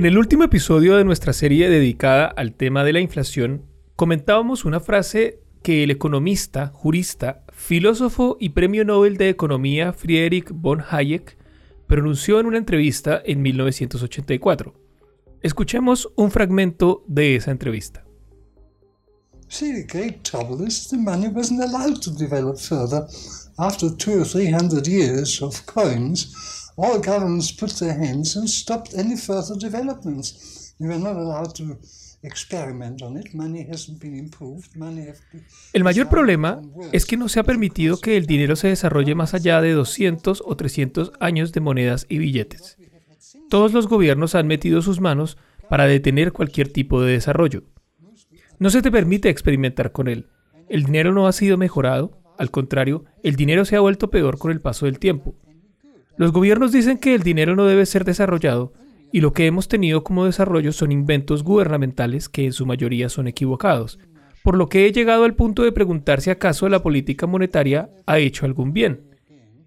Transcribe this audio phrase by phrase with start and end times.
[0.00, 4.80] En el último episodio de nuestra serie dedicada al tema de la inflación, comentábamos una
[4.80, 11.36] frase que el economista, jurista, filósofo y premio Nobel de Economía Friedrich von Hayek
[11.86, 14.72] pronunció en una entrevista en 1984.
[15.42, 18.02] Escuchemos un fragmento de esa entrevista.
[26.76, 30.74] All governments put their hands and stopped any further developments.
[30.78, 31.78] You were not allowed to
[35.72, 36.60] El mayor problema
[36.92, 40.42] es que no se ha permitido que el dinero se desarrolle más allá de 200
[40.44, 42.76] o 300 años de monedas y billetes.
[43.48, 45.38] Todos los gobiernos han metido sus manos
[45.70, 47.64] para detener cualquier tipo de desarrollo.
[48.58, 50.28] No se te permite experimentar con él.
[50.68, 54.50] El dinero no ha sido mejorado, al contrario, el dinero se ha vuelto peor con
[54.50, 55.34] el paso del tiempo.
[56.20, 58.74] Los gobiernos dicen que el dinero no debe ser desarrollado
[59.10, 63.26] y lo que hemos tenido como desarrollo son inventos gubernamentales que en su mayoría son
[63.26, 63.98] equivocados,
[64.42, 68.18] por lo que he llegado al punto de preguntar si acaso la política monetaria ha
[68.18, 69.16] hecho algún bien.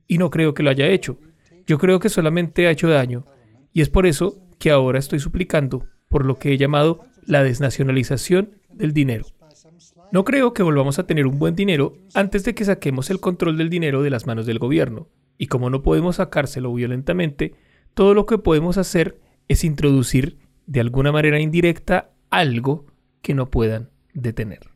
[0.08, 1.18] Y no creo que lo haya hecho.
[1.66, 3.26] Yo creo que solamente ha hecho daño,
[3.73, 8.52] y es por eso que ahora estoy suplicando por lo que he llamado la desnacionalización
[8.72, 9.26] del dinero.
[10.12, 13.58] No creo que volvamos a tener un buen dinero antes de que saquemos el control
[13.58, 17.56] del dinero de las manos del gobierno, y como no podemos sacárselo violentamente,
[17.94, 22.86] todo lo que podemos hacer es introducir de alguna manera indirecta algo
[23.22, 24.72] que no puedan detener.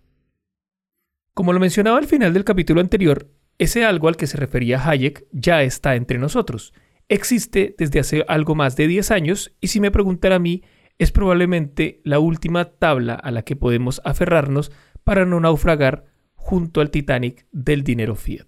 [1.34, 5.28] Como lo mencionaba al final del capítulo anterior, ese algo al que se refería Hayek
[5.32, 6.74] ya está entre nosotros.
[7.10, 10.64] Existe desde hace algo más de 10 años y si me preguntara a mí,
[11.00, 14.72] es probablemente la última tabla a la que podemos aferrarnos
[15.04, 18.48] para no naufragar junto al Titanic del dinero fiat.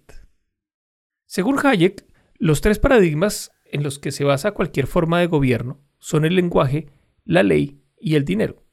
[1.30, 2.04] Según Hayek,
[2.40, 6.88] los tres paradigmas en los que se basa cualquier forma de gobierno son el lenguaje,
[7.24, 8.64] la ley y el dinero.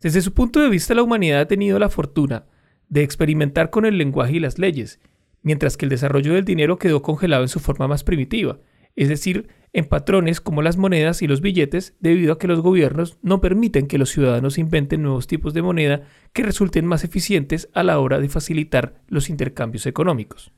[0.00, 2.46] Desde su punto de vista, la humanidad ha tenido la fortuna
[2.88, 5.00] de experimentar con el lenguaje y las leyes,
[5.42, 8.60] mientras que el desarrollo del dinero quedó congelado en su forma más primitiva,
[8.94, 13.18] es decir, en patrones como las monedas y los billetes, debido a que los gobiernos
[13.20, 16.02] no permiten que los ciudadanos inventen nuevos tipos de moneda
[16.32, 20.52] que resulten más eficientes a la hora de facilitar los intercambios económicos.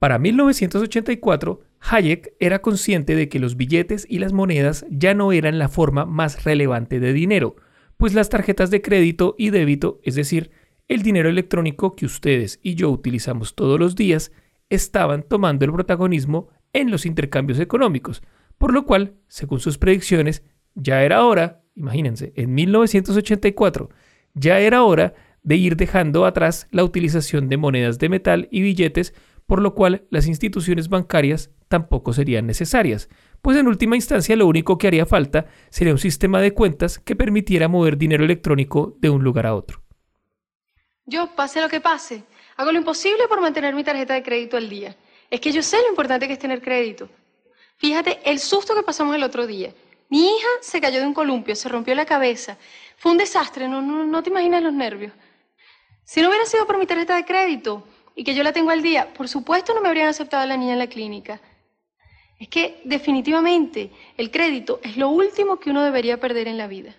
[0.00, 5.58] Para 1984, Hayek era consciente de que los billetes y las monedas ya no eran
[5.58, 7.56] la forma más relevante de dinero,
[7.98, 10.52] pues las tarjetas de crédito y débito, es decir,
[10.88, 14.32] el dinero electrónico que ustedes y yo utilizamos todos los días,
[14.70, 18.22] estaban tomando el protagonismo en los intercambios económicos,
[18.56, 20.42] por lo cual, según sus predicciones,
[20.74, 23.90] ya era hora, imagínense, en 1984,
[24.32, 25.12] ya era hora
[25.42, 29.12] de ir dejando atrás la utilización de monedas de metal y billetes
[29.50, 33.08] por lo cual las instituciones bancarias tampoco serían necesarias,
[33.42, 37.16] pues en última instancia lo único que haría falta sería un sistema de cuentas que
[37.16, 39.82] permitiera mover dinero electrónico de un lugar a otro.
[41.04, 42.22] Yo, pase lo que pase,
[42.58, 44.94] hago lo imposible por mantener mi tarjeta de crédito al día.
[45.28, 47.08] Es que yo sé lo importante que es tener crédito.
[47.76, 49.74] Fíjate el susto que pasamos el otro día.
[50.10, 52.56] Mi hija se cayó de un columpio, se rompió la cabeza.
[52.98, 55.12] Fue un desastre, no, no, no te imaginas los nervios.
[56.04, 57.84] Si no hubiera sido por mi tarjeta de crédito,
[58.20, 60.58] y que yo la tengo al día, por supuesto no me habrían aceptado a la
[60.58, 61.40] niña en la clínica.
[62.38, 66.94] Es que definitivamente el crédito es lo último que uno debería perder en la vida.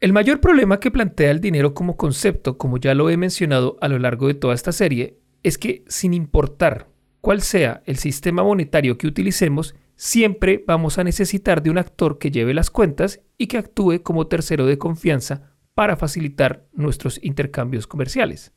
[0.00, 3.88] El mayor problema que plantea el dinero como concepto, como ya lo he mencionado a
[3.88, 6.86] lo largo de toda esta serie, es que sin importar
[7.20, 12.30] cuál sea el sistema monetario que utilicemos, siempre vamos a necesitar de un actor que
[12.30, 18.52] lleve las cuentas y que actúe como tercero de confianza para facilitar nuestros intercambios comerciales.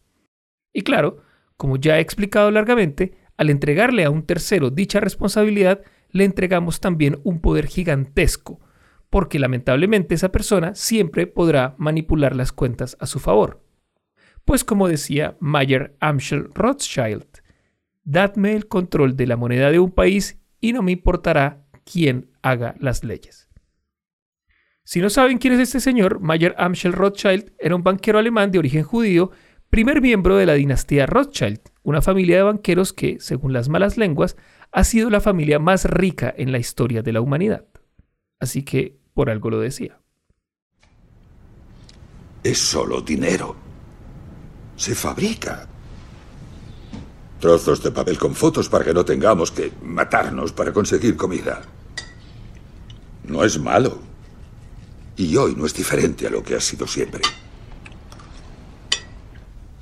[0.72, 1.24] Y claro,
[1.58, 7.20] como ya he explicado largamente, al entregarle a un tercero dicha responsabilidad, le entregamos también
[7.24, 8.60] un poder gigantesco,
[9.10, 13.64] porque lamentablemente esa persona siempre podrá manipular las cuentas a su favor.
[14.46, 17.26] Pues como decía Mayer Amschel Rothschild,
[18.04, 22.76] dadme el control de la moneda de un país y no me importará quién haga
[22.80, 23.50] las leyes.
[24.84, 28.60] Si no saben quién es este señor, Mayer Amschel Rothschild era un banquero alemán de
[28.60, 29.32] origen judío
[29.70, 34.36] primer miembro de la dinastía Rothschild, una familia de banqueros que, según las malas lenguas,
[34.72, 37.66] ha sido la familia más rica en la historia de la humanidad.
[38.40, 40.00] Así que por algo lo decía.
[42.44, 43.56] Es solo dinero.
[44.76, 45.68] Se fabrica.
[47.40, 51.62] Trozos de papel con fotos para que no tengamos que matarnos para conseguir comida.
[53.24, 54.00] No es malo.
[55.16, 57.22] Y hoy no es diferente a lo que ha sido siempre.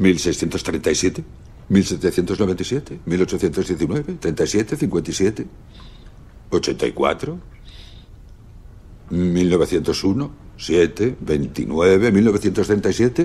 [0.03, 1.23] 1637,
[1.69, 5.47] 1797, 1819, 37, 57,
[6.49, 7.39] 84.
[9.09, 13.23] 1901, 7, 29, 1937,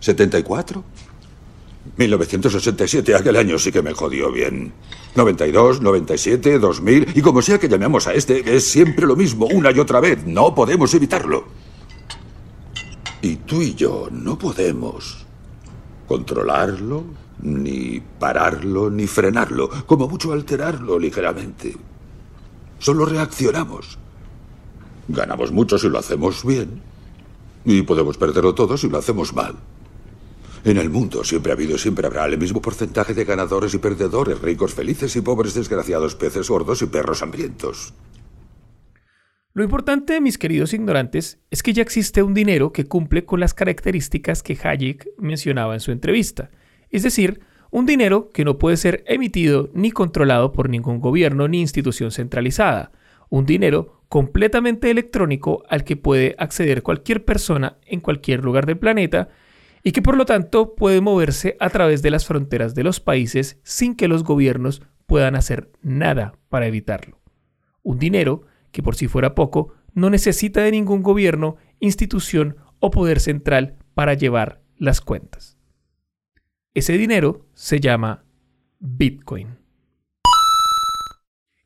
[0.00, 0.84] 74.
[1.96, 4.72] 1987, aquel año sí que me jodió bien.
[5.14, 9.70] 92, 97, 2000, y como sea que llamemos a este, es siempre lo mismo, una
[9.70, 10.26] y otra vez.
[10.26, 11.46] No podemos evitarlo.
[13.22, 15.27] Y tú y yo no podemos
[16.08, 17.04] controlarlo,
[17.42, 21.76] ni pararlo, ni frenarlo, como mucho alterarlo ligeramente.
[22.78, 23.98] Solo reaccionamos.
[25.08, 26.82] Ganamos mucho si lo hacemos bien,
[27.64, 29.54] y podemos perderlo todo si lo hacemos mal.
[30.64, 33.78] En el mundo siempre ha habido y siempre habrá el mismo porcentaje de ganadores y
[33.78, 37.92] perdedores, ricos felices y pobres desgraciados, peces gordos y perros hambrientos.
[39.58, 43.54] Lo importante, mis queridos ignorantes, es que ya existe un dinero que cumple con las
[43.54, 46.52] características que Hayek mencionaba en su entrevista.
[46.90, 47.40] Es decir,
[47.72, 52.92] un dinero que no puede ser emitido ni controlado por ningún gobierno ni institución centralizada.
[53.30, 59.28] Un dinero completamente electrónico al que puede acceder cualquier persona en cualquier lugar del planeta
[59.82, 63.58] y que por lo tanto puede moverse a través de las fronteras de los países
[63.64, 67.18] sin que los gobiernos puedan hacer nada para evitarlo.
[67.82, 73.20] Un dinero que por si fuera poco no necesita de ningún gobierno, institución o poder
[73.20, 75.58] central para llevar las cuentas.
[76.74, 78.24] Ese dinero se llama
[78.78, 79.58] Bitcoin.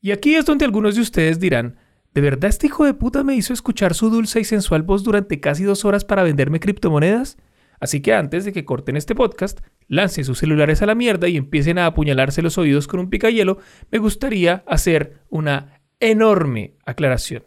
[0.00, 1.76] Y aquí es donde algunos de ustedes dirán,
[2.14, 5.38] ¿de verdad este hijo de puta me hizo escuchar su dulce y sensual voz durante
[5.40, 7.36] casi dos horas para venderme criptomonedas?
[7.78, 11.36] Así que antes de que corten este podcast, lancen sus celulares a la mierda y
[11.36, 13.58] empiecen a apuñalarse los oídos con un picayelo,
[13.90, 17.44] me gustaría hacer una enorme aclaración.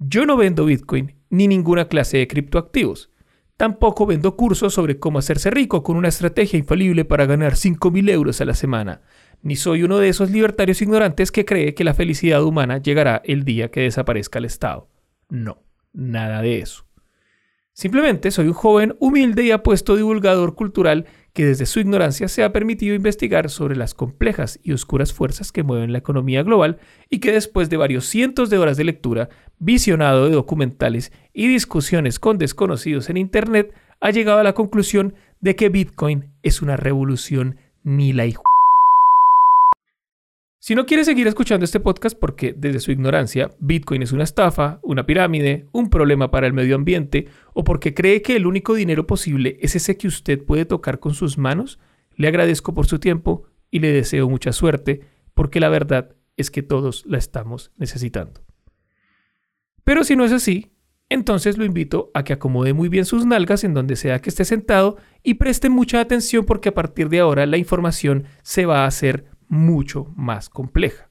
[0.00, 3.10] Yo no vendo Bitcoin ni ninguna clase de criptoactivos.
[3.56, 8.40] Tampoco vendo cursos sobre cómo hacerse rico con una estrategia infalible para ganar 5.000 euros
[8.40, 9.02] a la semana.
[9.40, 13.44] Ni soy uno de esos libertarios ignorantes que cree que la felicidad humana llegará el
[13.44, 14.88] día que desaparezca el Estado.
[15.28, 15.62] No,
[15.92, 16.87] nada de eso.
[17.78, 22.52] Simplemente soy un joven humilde y apuesto divulgador cultural que desde su ignorancia se ha
[22.52, 26.78] permitido investigar sobre las complejas y oscuras fuerzas que mueven la economía global
[27.08, 29.28] y que después de varios cientos de horas de lectura,
[29.60, 35.54] visionado de documentales y discusiones con desconocidos en Internet, ha llegado a la conclusión de
[35.54, 38.42] que Bitcoin es una revolución ni la hijo
[40.60, 44.80] si no quiere seguir escuchando este podcast porque desde su ignorancia Bitcoin es una estafa,
[44.82, 49.06] una pirámide, un problema para el medio ambiente o porque cree que el único dinero
[49.06, 51.78] posible es ese que usted puede tocar con sus manos,
[52.16, 55.02] le agradezco por su tiempo y le deseo mucha suerte
[55.32, 58.42] porque la verdad es que todos la estamos necesitando.
[59.84, 60.72] Pero si no es así,
[61.08, 64.44] entonces lo invito a que acomode muy bien sus nalgas en donde sea que esté
[64.44, 68.86] sentado y preste mucha atención porque a partir de ahora la información se va a
[68.86, 71.10] hacer mucho más compleja.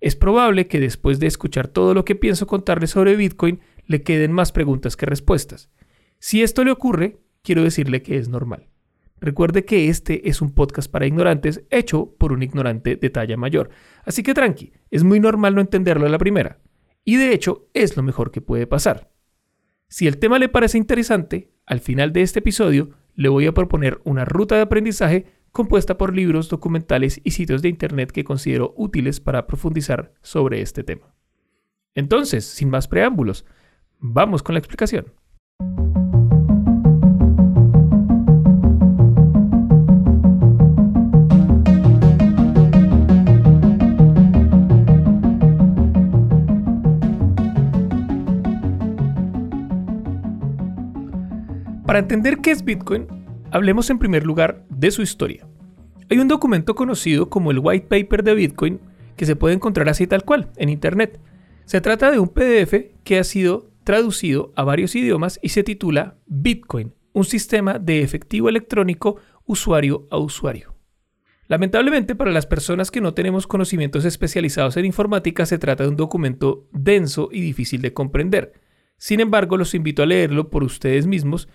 [0.00, 4.32] Es probable que después de escuchar todo lo que pienso contarle sobre Bitcoin, le queden
[4.32, 5.70] más preguntas que respuestas.
[6.18, 8.68] Si esto le ocurre, quiero decirle que es normal.
[9.20, 13.70] Recuerde que este es un podcast para ignorantes hecho por un ignorante de talla mayor.
[14.04, 16.60] Así que tranqui, es muy normal no entenderlo a la primera.
[17.04, 19.10] Y de hecho es lo mejor que puede pasar.
[19.88, 24.00] Si el tema le parece interesante, al final de este episodio le voy a proponer
[24.04, 29.20] una ruta de aprendizaje compuesta por libros, documentales y sitios de Internet que considero útiles
[29.20, 31.14] para profundizar sobre este tema.
[31.94, 33.44] Entonces, sin más preámbulos,
[33.98, 35.12] vamos con la explicación.
[51.84, 53.17] Para entender qué es Bitcoin,
[53.50, 55.46] hablemos en primer lugar de su historia.
[56.10, 58.80] Hay un documento conocido como el White Paper de Bitcoin
[59.16, 61.20] que se puede encontrar así tal cual en Internet.
[61.64, 66.16] Se trata de un PDF que ha sido traducido a varios idiomas y se titula
[66.26, 70.74] Bitcoin, un sistema de efectivo electrónico usuario a usuario.
[71.46, 75.96] Lamentablemente para las personas que no tenemos conocimientos especializados en informática se trata de un
[75.96, 78.52] documento denso y difícil de comprender.
[78.98, 81.48] Sin embargo, los invito a leerlo por ustedes mismos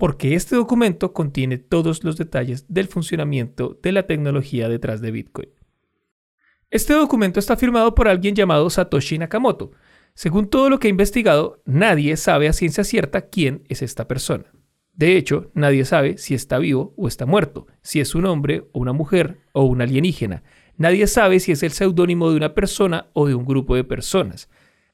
[0.00, 5.50] porque este documento contiene todos los detalles del funcionamiento de la tecnología detrás de Bitcoin.
[6.70, 9.72] Este documento está firmado por alguien llamado Satoshi Nakamoto.
[10.14, 14.46] Según todo lo que he investigado, nadie sabe a ciencia cierta quién es esta persona.
[14.94, 18.80] De hecho, nadie sabe si está vivo o está muerto, si es un hombre o
[18.80, 20.44] una mujer o un alienígena.
[20.78, 24.48] Nadie sabe si es el seudónimo de una persona o de un grupo de personas.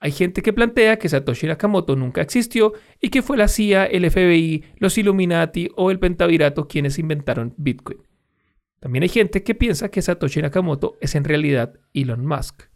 [0.06, 4.08] Hay gente que plantea que Satoshi Nakamoto nunca existió y que fue la CIA, el
[4.08, 7.98] FBI, los Illuminati o el Pentavirato quienes inventaron Bitcoin.
[8.78, 12.68] También hay gente que piensa que Satoshi Nakamoto es en realidad Elon Musk.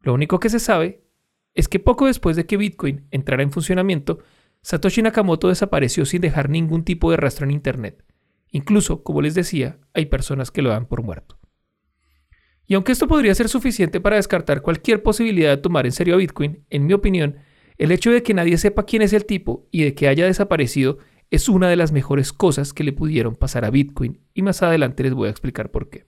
[0.00, 1.04] Lo único que se sabe
[1.52, 4.20] es que poco después de que Bitcoin entrara en funcionamiento,
[4.62, 8.02] Satoshi Nakamoto desapareció sin dejar ningún tipo de rastro en Internet.
[8.50, 11.38] Incluso, como les decía, hay personas que lo dan por muerto.
[12.66, 16.18] Y aunque esto podría ser suficiente para descartar cualquier posibilidad de tomar en serio a
[16.18, 17.36] Bitcoin, en mi opinión,
[17.78, 20.98] el hecho de que nadie sepa quién es el tipo y de que haya desaparecido
[21.30, 25.02] es una de las mejores cosas que le pudieron pasar a Bitcoin y más adelante
[25.02, 26.04] les voy a explicar por qué.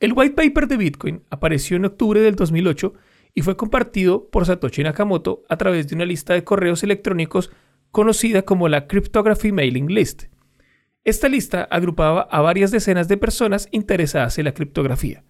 [0.00, 2.94] El white paper de Bitcoin apareció en octubre del 2008
[3.34, 7.50] y fue compartido por Satoshi Nakamoto a través de una lista de correos electrónicos
[7.90, 10.24] conocida como la Cryptography Mailing List.
[11.04, 15.24] Esta lista agrupaba a varias decenas de personas interesadas en la criptografía.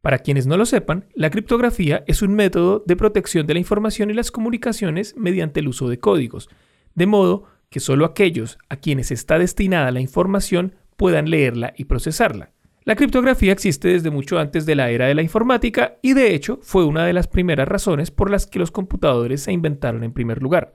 [0.00, 4.10] Para quienes no lo sepan, la criptografía es un método de protección de la información
[4.10, 6.50] y las comunicaciones mediante el uso de códigos,
[6.96, 12.50] de modo que solo aquellos a quienes está destinada la información puedan leerla y procesarla.
[12.82, 16.58] La criptografía existe desde mucho antes de la era de la informática y de hecho
[16.62, 20.42] fue una de las primeras razones por las que los computadores se inventaron en primer
[20.42, 20.74] lugar.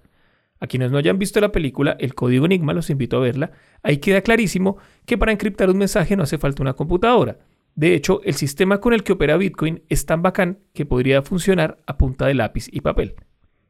[0.59, 3.51] A quienes no hayan visto la película El Código Enigma, los invito a verla,
[3.83, 7.37] ahí queda clarísimo que para encriptar un mensaje no hace falta una computadora.
[7.75, 11.77] De hecho, el sistema con el que opera Bitcoin es tan bacán que podría funcionar
[11.85, 13.15] a punta de lápiz y papel.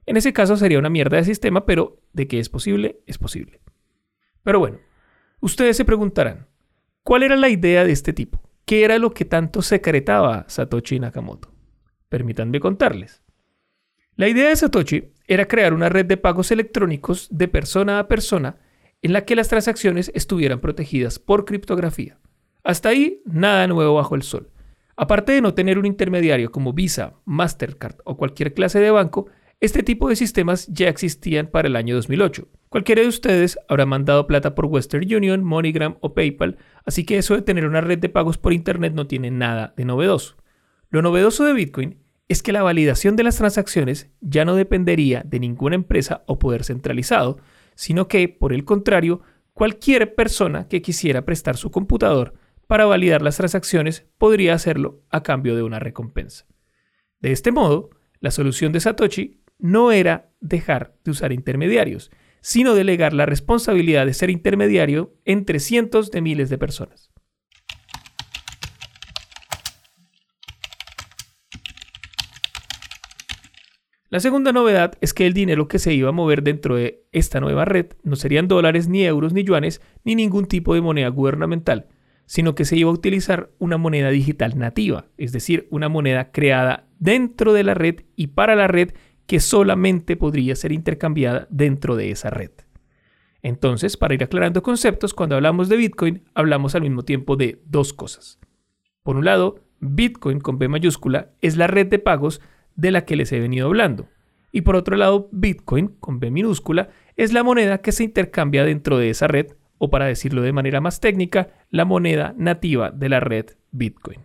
[0.06, 3.60] En ese caso sería una mierda de sistema, pero de que es posible, es posible.
[4.44, 4.80] Pero bueno,
[5.42, 6.48] ustedes se preguntarán,
[7.04, 8.42] ¿cuál era la idea de este tipo?
[8.64, 11.54] ¿Qué era lo que tanto secretaba Satoshi Nakamoto?
[12.08, 13.22] Permítanme contarles.
[14.16, 18.58] La idea de Satoshi era crear una red de pagos electrónicos de persona a persona
[19.02, 22.18] en la que las transacciones estuvieran protegidas por criptografía.
[22.64, 24.50] Hasta ahí, nada nuevo bajo el sol.
[24.96, 29.28] Aparte de no tener un intermediario como Visa, Mastercard o cualquier clase de banco,
[29.60, 32.48] este tipo de sistemas ya existían para el año 2008.
[32.70, 37.36] Cualquiera de ustedes habrá mandado plata por Western Union, MoneyGram o PayPal, así que eso
[37.36, 40.36] de tener una red de pagos por Internet no tiene nada de novedoso.
[40.90, 45.40] Lo novedoso de Bitcoin es que la validación de las transacciones ya no dependería de
[45.40, 47.38] ninguna empresa o poder centralizado,
[47.76, 49.22] sino que, por el contrario,
[49.54, 52.34] cualquier persona que quisiera prestar su computador
[52.68, 56.46] para validar las transacciones podría hacerlo a cambio de una recompensa.
[57.20, 63.14] De este modo, la solución de Satoshi no era dejar de usar intermediarios, sino delegar
[63.14, 67.12] la responsabilidad de ser intermediario entre cientos de miles de personas.
[74.10, 77.42] La segunda novedad es que el dinero que se iba a mover dentro de esta
[77.42, 81.88] nueva red no serían dólares, ni euros, ni yuanes, ni ningún tipo de moneda gubernamental,
[82.26, 86.88] sino que se iba a utilizar una moneda digital nativa, es decir, una moneda creada
[87.00, 88.92] dentro de la red y para la red
[89.26, 92.52] que solamente podría ser intercambiada dentro de esa red.
[93.42, 97.92] Entonces, para ir aclarando conceptos, cuando hablamos de Bitcoin, hablamos al mismo tiempo de dos
[97.92, 98.40] cosas.
[99.04, 102.42] Por un lado, Bitcoin con B mayúscula es la red de pagos
[102.78, 104.08] de la que les he venido hablando.
[104.54, 108.98] Y por otro lado, Bitcoin con B minúscula es la moneda que se intercambia dentro
[108.98, 113.20] de esa red, o para decirlo de manera más técnica, la moneda nativa de la
[113.20, 114.22] red Bitcoin.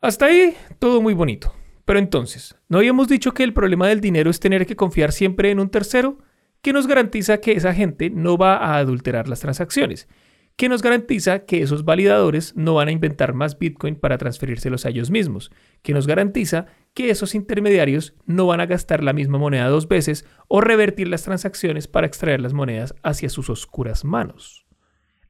[0.00, 1.52] Hasta ahí, todo muy bonito.
[1.84, 5.50] Pero entonces, ¿no habíamos dicho que el problema del dinero es tener que confiar siempre
[5.50, 6.18] en un tercero?
[6.60, 10.08] ¿Qué nos garantiza que esa gente no va a adulterar las transacciones?
[10.56, 14.90] ¿Qué nos garantiza que esos validadores no van a inventar más Bitcoin para transferírselos a
[14.90, 15.50] ellos mismos?
[15.82, 20.26] ¿Qué nos garantiza que esos intermediarios no van a gastar la misma moneda dos veces
[20.48, 24.66] o revertir las transacciones para extraer las monedas hacia sus oscuras manos?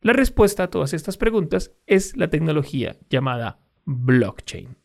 [0.01, 4.77] La respuesta a todas estas preguntas es la tecnología llamada blockchain.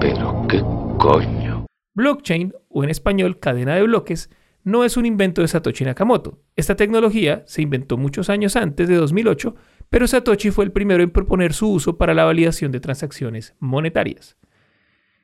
[0.00, 0.62] Pero qué
[0.98, 1.66] coño.
[1.94, 4.30] Blockchain, o en español cadena de bloques,
[4.64, 6.40] no es un invento de Satoshi Nakamoto.
[6.56, 9.54] Esta tecnología se inventó muchos años antes de 2008,
[9.90, 14.36] pero Satoshi fue el primero en proponer su uso para la validación de transacciones monetarias.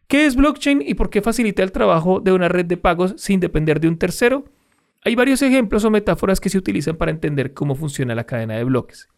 [0.07, 3.41] ¿Qué es blockchain y por qué facilita el trabajo de una red de pagos sin
[3.41, 4.45] depender de un tercero?
[5.03, 8.65] Hay varios ejemplos o metáforas que se utilizan para entender cómo funciona la cadena de
[8.65, 9.09] bloques.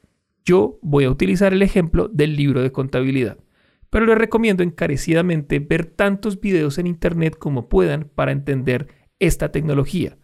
[0.45, 3.38] Yo voy a utilizar el ejemplo del libro de contabilidad
[3.97, 8.88] pero les recomiendo encarecidamente ver tantos videos en Internet como puedan para entender
[9.21, 10.19] esta tecnología.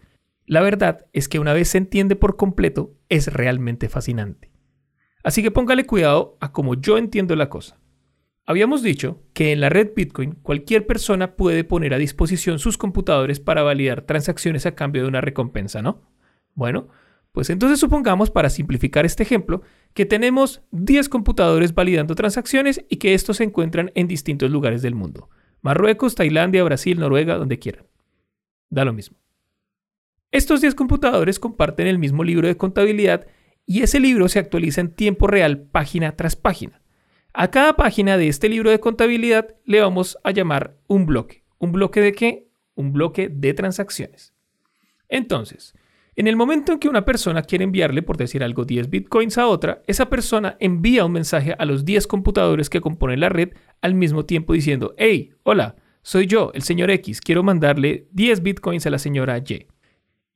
[0.45, 4.51] La verdad es que una vez se entiende por completo, es realmente fascinante.
[5.23, 7.79] Así que póngale cuidado a cómo yo entiendo la cosa.
[8.45, 13.38] Habíamos dicho que en la red Bitcoin cualquier persona puede poner a disposición sus computadores
[13.38, 16.02] para validar transacciones a cambio de una recompensa, ¿no?
[16.55, 16.88] Bueno,
[17.31, 19.62] pues entonces supongamos, para simplificar este ejemplo,
[19.95, 24.95] que tenemos 10 computadores validando transacciones y que estos se encuentran en distintos lugares del
[24.95, 25.31] mundo.
[25.62, 27.87] Marruecos, Tailandia, Brasil, Noruega, donde quieran.
[28.69, 29.17] Da lo mismo.
[30.31, 33.26] Estos 10 computadores comparten el mismo libro de contabilidad
[33.66, 36.83] y ese libro se actualiza en tiempo real página tras página.
[37.33, 41.45] A cada página de este libro de contabilidad le vamos a llamar un bloque.
[41.59, 42.49] ¿Un bloque de qué?
[42.75, 44.35] Un bloque de transacciones.
[45.09, 45.75] Entonces,
[46.14, 49.47] en el momento en que una persona quiere enviarle, por decir algo, 10 bitcoins a
[49.47, 53.95] otra, esa persona envía un mensaje a los 10 computadores que componen la red al
[53.95, 58.90] mismo tiempo diciendo, hey, hola, soy yo, el señor X, quiero mandarle 10 bitcoins a
[58.90, 59.69] la señora Y.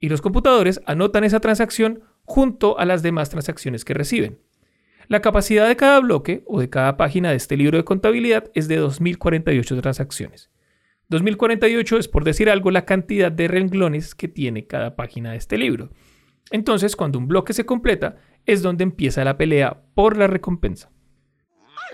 [0.00, 4.40] Y los computadores anotan esa transacción junto a las demás transacciones que reciben.
[5.08, 8.68] La capacidad de cada bloque o de cada página de este libro de contabilidad es
[8.68, 10.50] de 2048 transacciones.
[11.08, 15.56] 2048 es, por decir algo, la cantidad de renglones que tiene cada página de este
[15.56, 15.90] libro.
[16.50, 20.90] Entonces, cuando un bloque se completa, es donde empieza la pelea por la recompensa.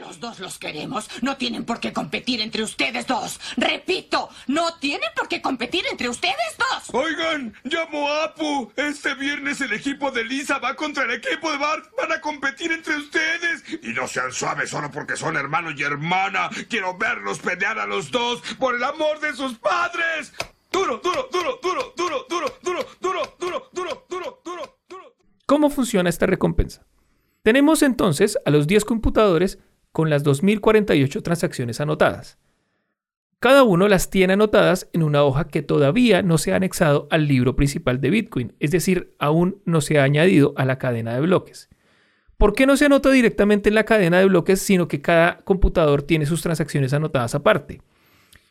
[0.00, 1.08] Los dos los queremos.
[1.22, 3.40] No tienen por qué competir entre ustedes dos.
[3.56, 6.94] Repito, no tienen por qué competir entre ustedes dos.
[6.94, 8.72] Oigan, llamo a Apu.
[8.76, 11.87] Este viernes el equipo de Lisa va contra el equipo de Bart.
[11.96, 13.62] Van a competir entre ustedes.
[13.82, 16.50] Y no sean suaves solo porque son hermano y hermana.
[16.68, 20.32] Quiero verlos pelear a los dos por el amor de sus padres.
[20.70, 25.16] Duro, duro, duro, duro, duro, duro, duro, duro, duro, duro, duro, duro, duro.
[25.44, 26.87] ¿Cómo funciona esta recompensa?
[27.42, 29.58] Tenemos entonces a los 10 computadores
[29.92, 32.38] con las 2048 transacciones anotadas.
[33.38, 37.26] Cada uno las tiene anotadas en una hoja que todavía no se ha anexado al
[37.26, 41.22] libro principal de Bitcoin, es decir, aún no se ha añadido a la cadena de
[41.22, 41.68] bloques.
[42.37, 46.02] ¿Por qué no se anota directamente en la cadena de bloques, sino que cada computador
[46.02, 47.82] tiene sus transacciones anotadas aparte?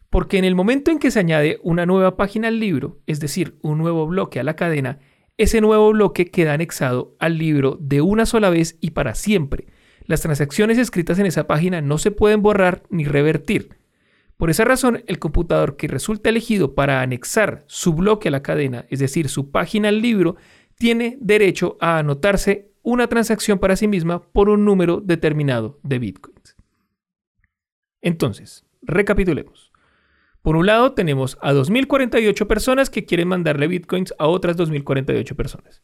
[0.10, 3.58] Porque en el momento en que se añade una nueva página al libro, es decir,
[3.62, 5.00] un nuevo bloque a la cadena,
[5.38, 9.68] ese nuevo bloque queda anexado al libro de una sola vez y para siempre,
[10.12, 13.78] las transacciones escritas en esa página no se pueden borrar ni revertir.
[14.38, 18.86] Por esa razón, el computador que resulta elegido para anexar su bloque a la cadena,
[18.90, 20.36] es decir, su página al libro,
[20.76, 26.58] tiene derecho a anotarse una transacción para sí misma por un número determinado de bitcoins.
[28.02, 29.72] Entonces, recapitulemos.
[30.42, 35.84] Por un lado, tenemos a 2.048 personas que quieren mandarle bitcoins a otras 2.048 personas.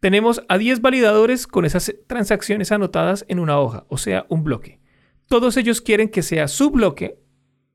[0.00, 4.80] Tenemos a 10 validadores con esas transacciones anotadas en una hoja, o sea, un bloque.
[5.26, 7.18] Todos ellos quieren que sea su bloque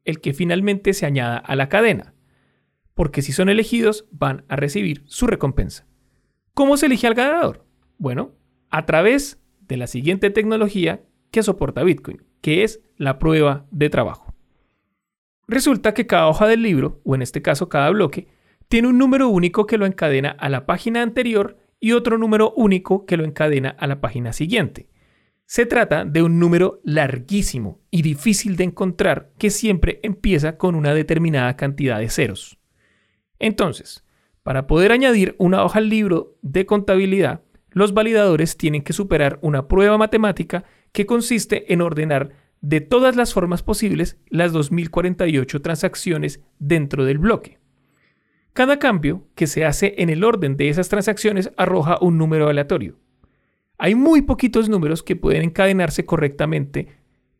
[0.05, 2.13] el que finalmente se añada a la cadena,
[2.93, 5.85] porque si son elegidos van a recibir su recompensa.
[6.53, 7.65] ¿Cómo se elige al ganador?
[7.97, 8.35] Bueno,
[8.69, 14.33] a través de la siguiente tecnología que soporta Bitcoin, que es la prueba de trabajo.
[15.47, 18.27] Resulta que cada hoja del libro, o en este caso cada bloque,
[18.67, 23.05] tiene un número único que lo encadena a la página anterior y otro número único
[23.05, 24.87] que lo encadena a la página siguiente.
[25.45, 30.93] Se trata de un número larguísimo y difícil de encontrar que siempre empieza con una
[30.93, 32.57] determinada cantidad de ceros.
[33.37, 34.05] Entonces,
[34.43, 37.41] para poder añadir una hoja al libro de contabilidad,
[37.71, 42.29] los validadores tienen que superar una prueba matemática que consiste en ordenar
[42.61, 47.59] de todas las formas posibles las 2048 transacciones dentro del bloque.
[48.53, 52.99] Cada cambio que se hace en el orden de esas transacciones arroja un número aleatorio.
[53.79, 56.89] Hay muy poquitos números que pueden encadenarse correctamente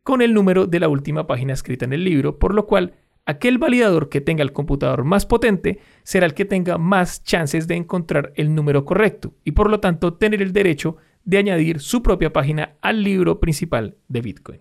[0.02, 2.94] con el número de la última página escrita en el libro, por lo cual
[3.26, 7.76] aquel validador que tenga el computador más potente será el que tenga más chances de
[7.76, 12.32] encontrar el número correcto y por lo tanto tener el derecho de añadir su propia
[12.32, 14.60] página al libro principal de Bitcoin.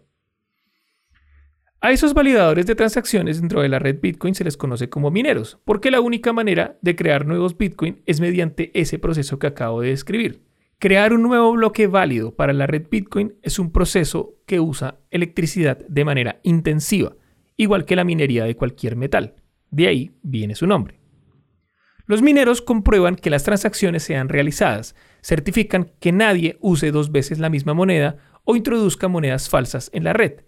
[1.86, 5.60] A esos validadores de transacciones dentro de la red Bitcoin se les conoce como mineros,
[5.66, 9.90] porque la única manera de crear nuevos Bitcoin es mediante ese proceso que acabo de
[9.90, 10.44] describir.
[10.80, 15.78] Crear un nuevo bloque válido para la red Bitcoin es un proceso que usa electricidad
[15.90, 17.18] de manera intensiva,
[17.58, 19.36] igual que la minería de cualquier metal.
[19.70, 21.02] De ahí viene su nombre.
[22.06, 27.50] Los mineros comprueban que las transacciones sean realizadas, certifican que nadie use dos veces la
[27.50, 30.44] misma moneda o introduzca monedas falsas en la red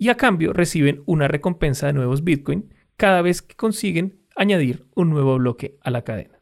[0.00, 5.10] y a cambio reciben una recompensa de nuevos Bitcoin cada vez que consiguen añadir un
[5.10, 6.40] nuevo bloque a la cadena.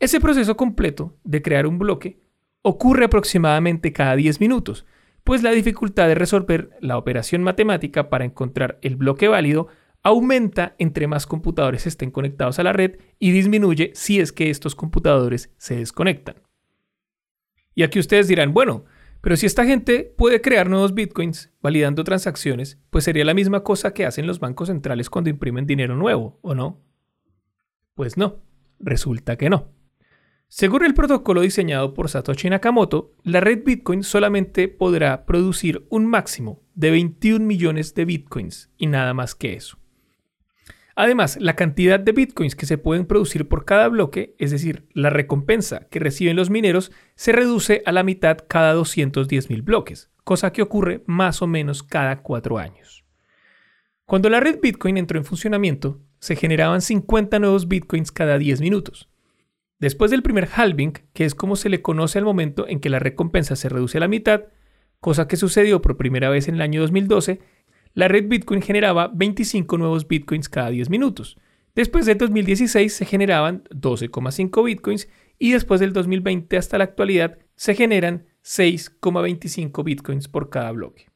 [0.00, 2.22] Ese proceso completo de crear un bloque
[2.62, 4.86] ocurre aproximadamente cada 10 minutos,
[5.24, 9.68] pues la dificultad de resolver la operación matemática para encontrar el bloque válido
[10.02, 14.74] aumenta entre más computadores estén conectados a la red y disminuye si es que estos
[14.74, 16.36] computadores se desconectan.
[17.74, 18.86] Y aquí ustedes dirán, bueno,
[19.20, 23.92] pero si esta gente puede crear nuevos bitcoins validando transacciones, pues sería la misma cosa
[23.92, 26.82] que hacen los bancos centrales cuando imprimen dinero nuevo, ¿o no?
[27.94, 28.42] Pues no,
[28.78, 29.76] resulta que no.
[30.48, 36.62] Según el protocolo diseñado por Satoshi Nakamoto, la red Bitcoin solamente podrá producir un máximo
[36.74, 39.78] de 21 millones de bitcoins y nada más que eso.
[40.98, 45.10] Además, la cantidad de bitcoins que se pueden producir por cada bloque, es decir, la
[45.10, 50.62] recompensa que reciben los mineros, se reduce a la mitad cada 210.000 bloques, cosa que
[50.62, 53.04] ocurre más o menos cada cuatro años.
[54.06, 59.10] Cuando la red Bitcoin entró en funcionamiento, se generaban 50 nuevos Bitcoins cada 10 minutos.
[59.78, 63.00] Después del primer halving, que es como se le conoce al momento en que la
[63.00, 64.44] recompensa se reduce a la mitad,
[65.00, 67.40] cosa que sucedió por primera vez en el año 2012,
[67.96, 71.38] la red Bitcoin generaba 25 nuevos Bitcoins cada 10 minutos.
[71.74, 77.74] Después de 2016 se generaban 12,5 Bitcoins y después del 2020 hasta la actualidad se
[77.74, 81.06] generan 6,25 Bitcoins por cada bloque.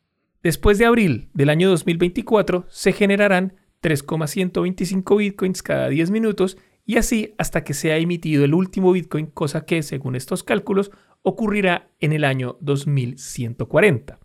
[0.42, 7.34] Después de abril del año 2024 se generarán 3,125 bitcoins cada 10 minutos y así
[7.36, 10.90] hasta que sea emitido el último bitcoin, cosa que, según estos cálculos,
[11.20, 14.18] ocurrirá en el año 2140.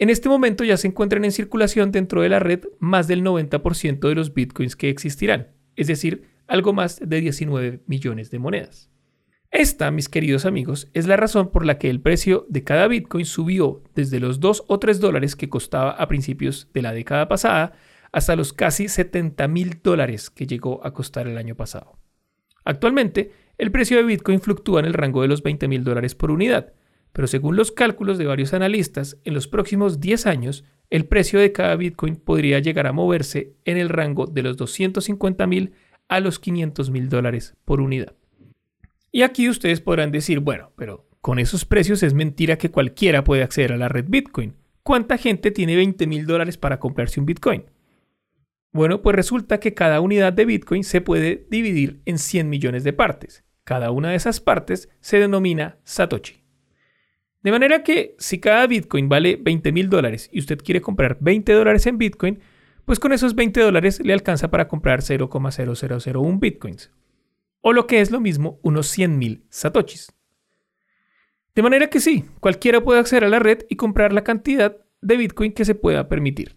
[0.00, 4.08] En este momento ya se encuentran en circulación dentro de la red más del 90%
[4.08, 8.90] de los bitcoins que existirán, es decir, algo más de 19 millones de monedas.
[9.50, 13.26] Esta, mis queridos amigos, es la razón por la que el precio de cada Bitcoin
[13.26, 17.74] subió desde los 2 o 3 dólares que costaba a principios de la década pasada
[18.10, 21.98] hasta los casi 70 mil dólares que llegó a costar el año pasado.
[22.64, 26.30] Actualmente, el precio de Bitcoin fluctúa en el rango de los 20 mil dólares por
[26.30, 26.72] unidad,
[27.12, 31.52] pero según los cálculos de varios analistas, en los próximos 10 años, el precio de
[31.52, 35.72] cada Bitcoin podría llegar a moverse en el rango de los 250 mil
[36.08, 38.14] a los 500 mil dólares por unidad.
[39.12, 43.42] Y aquí ustedes podrán decir, bueno, pero con esos precios es mentira que cualquiera puede
[43.42, 44.56] acceder a la red Bitcoin.
[44.82, 47.64] ¿Cuánta gente tiene 20 mil dólares para comprarse un Bitcoin?
[48.72, 52.92] Bueno, pues resulta que cada unidad de Bitcoin se puede dividir en 100 millones de
[52.92, 53.44] partes.
[53.64, 56.39] Cada una de esas partes se denomina Satoshi.
[57.42, 61.52] De manera que si cada Bitcoin vale 20 mil dólares y usted quiere comprar 20
[61.52, 62.40] dólares en Bitcoin,
[62.84, 66.90] pues con esos 20 dólares le alcanza para comprar 0,0001 Bitcoins
[67.62, 70.12] o lo que es lo mismo, unos 100.000 satoshis.
[71.54, 75.16] De manera que sí, cualquiera puede acceder a la red y comprar la cantidad de
[75.16, 76.54] Bitcoin que se pueda permitir.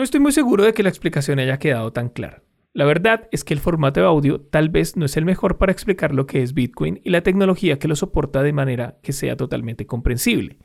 [0.00, 2.42] No estoy muy seguro de que la explicación haya quedado tan clara.
[2.72, 5.72] La verdad es que el formato de audio tal vez no es el mejor para
[5.72, 9.36] explicar lo que es Bitcoin y la tecnología que lo soporta de manera que sea
[9.36, 10.56] totalmente comprensible.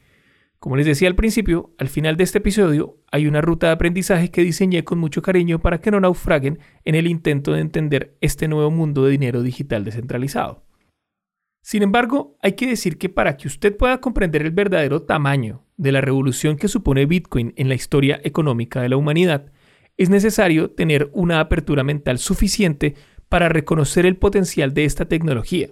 [0.58, 4.32] Como les decía al principio, al final de este episodio hay una ruta de aprendizaje
[4.32, 8.48] que diseñé con mucho cariño para que no naufraguen en el intento de entender este
[8.48, 10.65] nuevo mundo de dinero digital descentralizado.
[11.66, 15.92] Sin embargo, hay que decir que para que usted pueda comprender el verdadero tamaño de
[15.92, 19.52] la revolución que supone Bitcoin en la historia económica de la humanidad,
[19.98, 22.94] es necesario tener una apertura mental suficiente
[23.30, 25.70] para reconocer el potencial de esta tecnología,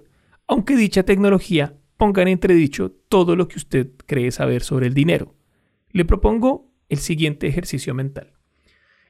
[0.47, 5.35] aunque dicha tecnología ponga en entredicho todo lo que usted cree saber sobre el dinero.
[5.91, 8.33] Le propongo el siguiente ejercicio mental.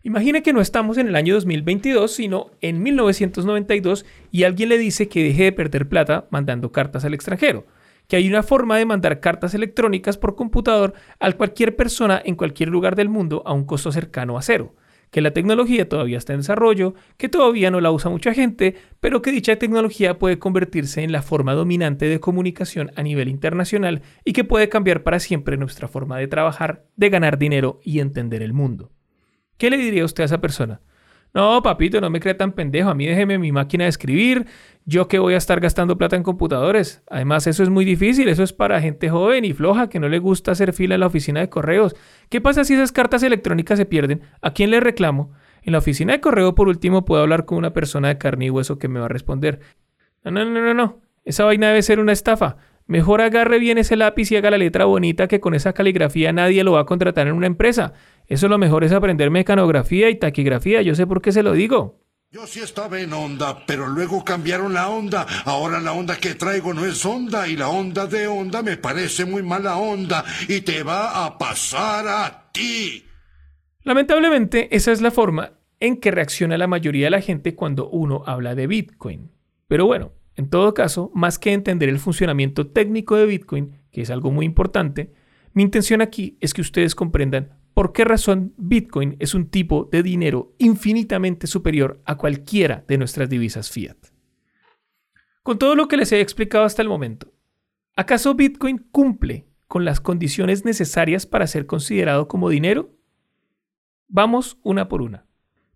[0.05, 5.07] Imagine que no estamos en el año 2022, sino en 1992 y alguien le dice
[5.07, 7.65] que deje de perder plata mandando cartas al extranjero,
[8.09, 12.67] que hay una forma de mandar cartas electrónicas por computador a cualquier persona en cualquier
[12.67, 14.75] lugar del mundo a un costo cercano a cero,
[15.09, 19.21] que la tecnología todavía está en desarrollo, que todavía no la usa mucha gente, pero
[19.21, 24.33] que dicha tecnología puede convertirse en la forma dominante de comunicación a nivel internacional y
[24.33, 28.51] que puede cambiar para siempre nuestra forma de trabajar, de ganar dinero y entender el
[28.51, 28.91] mundo.
[29.57, 30.81] ¿Qué le diría usted a esa persona?
[31.33, 32.89] No, papito, no me crea tan pendejo.
[32.89, 34.45] A mí déjeme mi máquina de escribir.
[34.85, 37.01] Yo que voy a estar gastando plata en computadores.
[37.09, 38.29] Además, eso es muy difícil.
[38.29, 41.07] Eso es para gente joven y floja que no le gusta hacer fila en la
[41.07, 41.95] oficina de correos.
[42.29, 44.21] ¿Qué pasa si esas cartas electrónicas se pierden?
[44.41, 45.31] ¿A quién le reclamo?
[45.63, 48.49] En la oficina de correo, por último, puedo hablar con una persona de carne y
[48.51, 49.59] hueso que me va a responder.
[50.23, 51.01] No, no, no, no, no.
[51.25, 52.57] Esa vaina debe ser una estafa.
[52.85, 56.63] Mejor agarre bien ese lápiz y haga la letra bonita que con esa caligrafía nadie
[56.65, 57.93] lo va a contratar en una empresa.
[58.27, 61.99] Eso lo mejor es aprender mecanografía y taquigrafía, yo sé por qué se lo digo.
[62.31, 65.27] Yo sí estaba en onda, pero luego cambiaron la onda.
[65.45, 69.23] Ahora la onda que traigo no es onda y la onda de onda me parece
[69.23, 73.05] muy mala onda y te va a pasar a ti.
[73.83, 78.23] Lamentablemente, esa es la forma en que reacciona la mayoría de la gente cuando uno
[78.25, 79.31] habla de Bitcoin.
[79.67, 84.09] Pero bueno, en todo caso, más que entender el funcionamiento técnico de Bitcoin, que es
[84.09, 85.13] algo muy importante,
[85.53, 90.03] mi intención aquí es que ustedes comprendan ¿Por qué razón Bitcoin es un tipo de
[90.03, 93.97] dinero infinitamente superior a cualquiera de nuestras divisas fiat?
[95.41, 97.33] Con todo lo que les he explicado hasta el momento,
[97.95, 102.91] ¿acaso Bitcoin cumple con las condiciones necesarias para ser considerado como dinero?
[104.07, 105.25] Vamos una por una.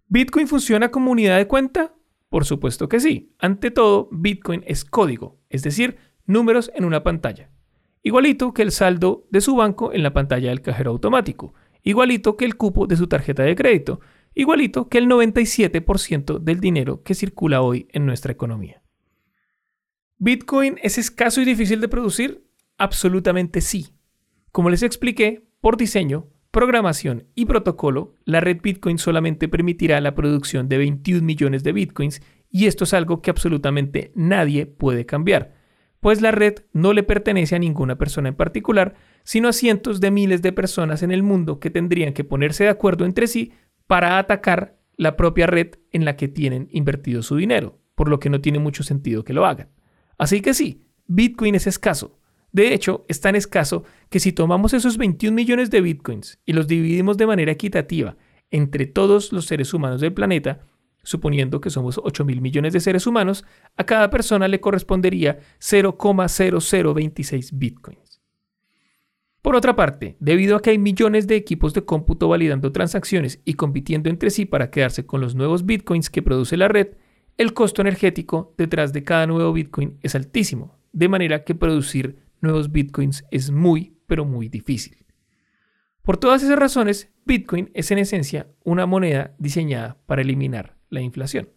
[0.08, 1.96] ¿Bitcoin funciona como unidad de cuenta?
[2.30, 3.34] Por supuesto que sí.
[3.40, 7.50] Ante todo, Bitcoin es código, es decir, números en una pantalla.
[8.04, 11.54] Igualito que el saldo de su banco en la pantalla del cajero automático.
[11.88, 14.02] Igualito que el cupo de su tarjeta de crédito.
[14.36, 18.84] Igualito que el 97% del dinero que circula hoy en nuestra economía.
[20.18, 22.46] ¿Bitcoin es escaso y difícil de producir?
[22.78, 23.96] Absolutamente sí.
[24.52, 30.68] Como les expliqué, por diseño, programación y protocolo, la red Bitcoin solamente permitirá la producción
[30.68, 35.54] de 21 millones de Bitcoins y esto es algo que absolutamente nadie puede cambiar,
[36.08, 40.10] pues la red no le pertenece a ninguna persona en particular, sino a cientos de
[40.10, 43.52] miles de personas en el mundo que tendrían que ponerse de acuerdo entre sí
[43.88, 48.30] para atacar la propia red en la que tienen invertido su dinero, por lo que
[48.30, 49.68] no tiene mucho sentido que lo hagan.
[50.18, 52.18] Así que sí, Bitcoin es escaso,
[52.54, 56.70] de hecho, es tan escaso que si tomamos esos 21 millones de bitcoins y los
[56.70, 58.16] dividimos de manera equitativa
[58.50, 60.62] entre todos los seres humanos del planeta,
[61.08, 63.46] suponiendo que somos 8 mil millones de seres humanos,
[63.78, 68.22] a cada persona le correspondería 0,0026 bitcoins.
[69.42, 73.54] Por otra parte, debido a que hay millones de equipos de cómputo validando transacciones y
[73.54, 76.90] compitiendo entre sí para quedarse con los nuevos bitcoins que produce la red,
[77.38, 82.70] el costo energético detrás de cada nuevo bitcoin es altísimo, de manera que producir nuevos
[82.74, 85.06] bitcoins es muy, pero muy difícil.
[86.02, 91.50] Por todas esas razones, Bitcoin es en esencia una moneda diseñada para eliminar la inflación.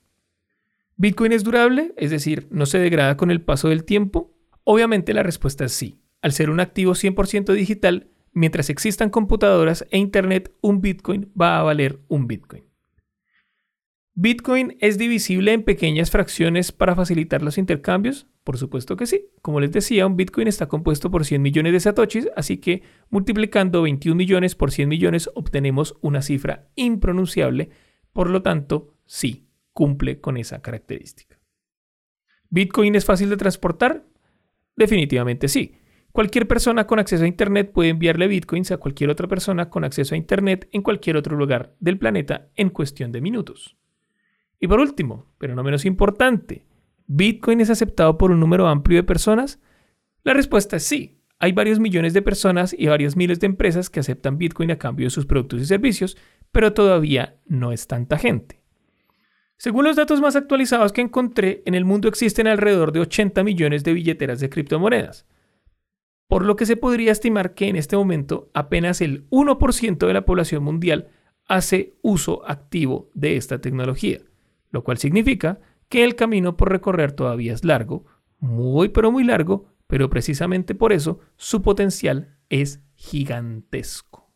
[0.97, 1.95] ¿Bitcoin es durable?
[1.97, 4.37] Es decir, ¿no se degrada con el paso del tiempo?
[4.65, 6.01] Obviamente la respuesta es sí.
[6.23, 11.63] Al ser un activo 100% digital, mientras existan computadoras e Internet, un Bitcoin va a
[11.63, 12.65] valer un Bitcoin.
[14.15, 18.27] ¿Bitcoin es divisible en pequeñas fracciones para facilitar los intercambios?
[18.45, 19.29] Por supuesto que sí.
[19.41, 23.81] Como les decía, un Bitcoin está compuesto por 100 millones de satoshis, así que multiplicando
[23.81, 27.71] 21 millones por 100 millones obtenemos una cifra impronunciable,
[28.13, 31.37] por lo tanto, sí, cumple con esa característica.
[32.49, 34.07] ¿Bitcoin es fácil de transportar?
[34.77, 35.75] Definitivamente sí.
[36.13, 40.15] Cualquier persona con acceso a Internet puede enviarle bitcoins a cualquier otra persona con acceso
[40.15, 43.77] a Internet en cualquier otro lugar del planeta en cuestión de minutos.
[44.61, 46.65] Y por último, pero no menos importante,
[47.09, 49.61] ¿Bitcoin es aceptado por un número amplio de personas?
[50.23, 51.21] La respuesta es sí.
[51.41, 55.07] Hay varios millones de personas y varios miles de empresas que aceptan Bitcoin a cambio
[55.07, 56.17] de sus productos y servicios,
[56.53, 58.60] pero todavía no es tanta gente.
[59.61, 63.85] Según los datos más actualizados que encontré, en el mundo existen alrededor de 80 millones
[63.85, 65.27] de billeteras de criptomonedas,
[66.29, 70.25] por lo que se podría estimar que en este momento apenas el 1% de la
[70.25, 71.11] población mundial
[71.47, 74.21] hace uso activo de esta tecnología
[74.71, 78.07] lo cual significa que el camino por recorrer todavía es largo,
[78.39, 84.31] muy pero muy largo, pero precisamente por eso su potencial es gigantesco.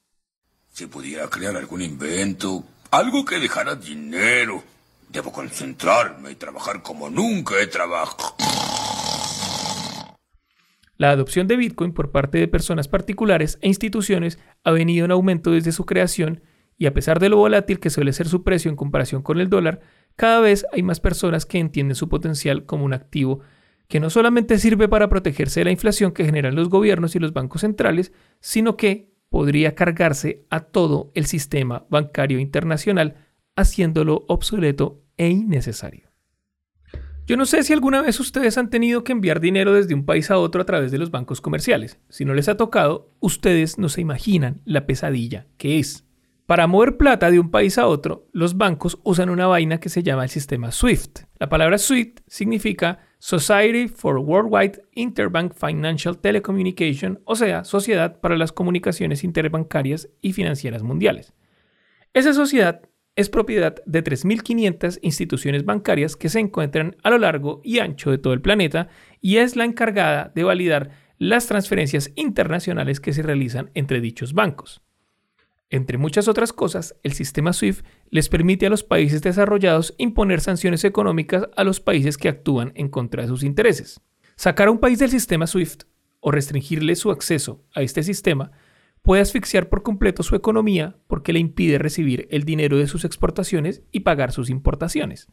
[0.68, 4.62] Si pudiera crear algún invento, algo que dejara dinero,
[5.08, 8.34] debo concentrarme y trabajar como nunca he trabajado.
[10.96, 15.50] La adopción de Bitcoin por parte de personas particulares e instituciones ha venido en aumento
[15.50, 16.42] desde su creación
[16.78, 19.48] y a pesar de lo volátil que suele ser su precio en comparación con el
[19.48, 19.80] dólar,
[20.16, 23.40] cada vez hay más personas que entienden su potencial como un activo
[23.88, 27.32] que no solamente sirve para protegerse de la inflación que generan los gobiernos y los
[27.32, 33.23] bancos centrales, sino que podría cargarse a todo el sistema bancario internacional,
[33.56, 36.14] haciéndolo obsoleto e innecesario.
[37.26, 40.30] Yo no sé si alguna vez ustedes han tenido que enviar dinero desde un país
[40.30, 41.98] a otro a través de los bancos comerciales.
[42.10, 46.04] Si no les ha tocado, ustedes no se imaginan la pesadilla que es.
[46.44, 50.02] Para mover plata de un país a otro, los bancos usan una vaina que se
[50.02, 51.20] llama el sistema SWIFT.
[51.38, 58.52] La palabra SWIFT significa Society for Worldwide Interbank Financial Telecommunication, o sea, Sociedad para las
[58.52, 61.32] Comunicaciones Interbancarias y Financieras Mundiales.
[62.12, 62.82] Esa sociedad
[63.16, 68.18] es propiedad de 3.500 instituciones bancarias que se encuentran a lo largo y ancho de
[68.18, 68.88] todo el planeta
[69.20, 74.82] y es la encargada de validar las transferencias internacionales que se realizan entre dichos bancos.
[75.70, 80.84] Entre muchas otras cosas, el sistema SWIFT les permite a los países desarrollados imponer sanciones
[80.84, 84.00] económicas a los países que actúan en contra de sus intereses.
[84.36, 85.84] Sacar a un país del sistema SWIFT
[86.20, 88.52] o restringirle su acceso a este sistema
[89.04, 93.82] puede asfixiar por completo su economía porque le impide recibir el dinero de sus exportaciones
[93.92, 95.28] y pagar sus importaciones.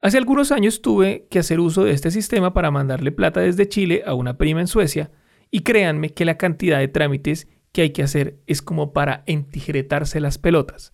[0.00, 4.04] Hace algunos años tuve que hacer uso de este sistema para mandarle plata desde Chile
[4.06, 5.10] a una prima en Suecia
[5.50, 10.20] y créanme que la cantidad de trámites que hay que hacer es como para entijeretarse
[10.20, 10.92] las pelotas.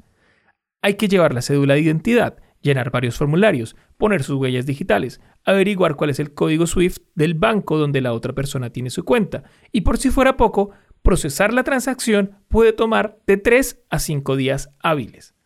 [0.81, 5.96] Hay que llevar la cédula de identidad, llenar varios formularios, poner sus huellas digitales, averiguar
[5.96, 9.83] cuál es el código SWIFT del banco donde la otra persona tiene su cuenta y
[9.83, 10.70] por si fuera poco,
[11.07, 15.37] procesar la transacción puede tomar de 3 a 5 días hábiles.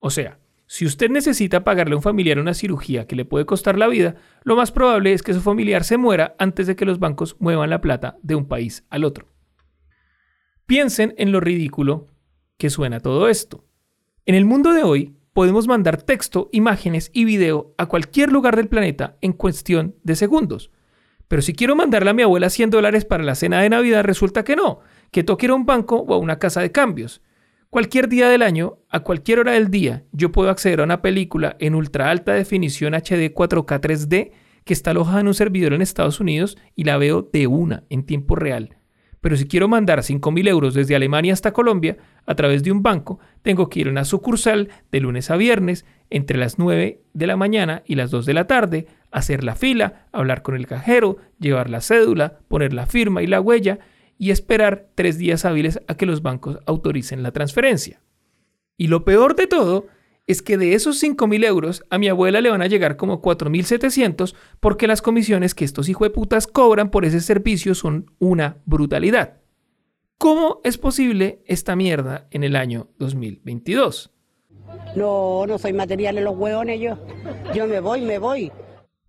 [0.00, 3.78] O sea, Si usted necesita pagarle a un familiar una cirugía que le puede costar
[3.78, 6.98] la vida, lo más probable es que su familiar se muera antes de que los
[6.98, 9.28] bancos muevan la plata de un país al otro.
[10.66, 12.08] Piensen en lo ridículo
[12.58, 13.64] que suena todo esto.
[14.24, 18.66] En el mundo de hoy, podemos mandar texto, imágenes y video a cualquier lugar del
[18.66, 20.72] planeta en cuestión de segundos.
[21.28, 24.44] Pero si quiero mandarle a mi abuela 100 dólares para la cena de Navidad, resulta
[24.44, 27.22] que no, que toque ir a un banco o a una casa de cambios.
[27.70, 31.56] Cualquier día del año, a cualquier hora del día, yo puedo acceder a una película
[31.58, 34.32] en ultra alta definición HD 4K 3D
[34.64, 38.04] que está alojada en un servidor en Estados Unidos y la veo de una en
[38.04, 38.76] tiempo real.
[39.20, 43.18] Pero si quiero mandar 5.000 euros desde Alemania hasta Colombia a través de un banco,
[43.42, 47.36] tengo que ir a una sucursal de lunes a viernes entre las 9 de la
[47.36, 51.70] mañana y las 2 de la tarde, hacer la fila, hablar con el cajero, llevar
[51.70, 53.78] la cédula, poner la firma y la huella,
[54.18, 58.00] y esperar tres días hábiles a que los bancos autoricen la transferencia.
[58.76, 59.86] Y lo peor de todo
[60.26, 64.34] es que de esos 5.000 euros a mi abuela le van a llegar como 4.700
[64.60, 69.40] porque las comisiones que estos hijueputas cobran por ese servicio son una brutalidad.
[70.18, 74.10] ¿Cómo es posible esta mierda en el año 2022?
[74.96, 76.98] No, no soy material en los hueones yo.
[77.54, 78.50] Yo me voy, me voy.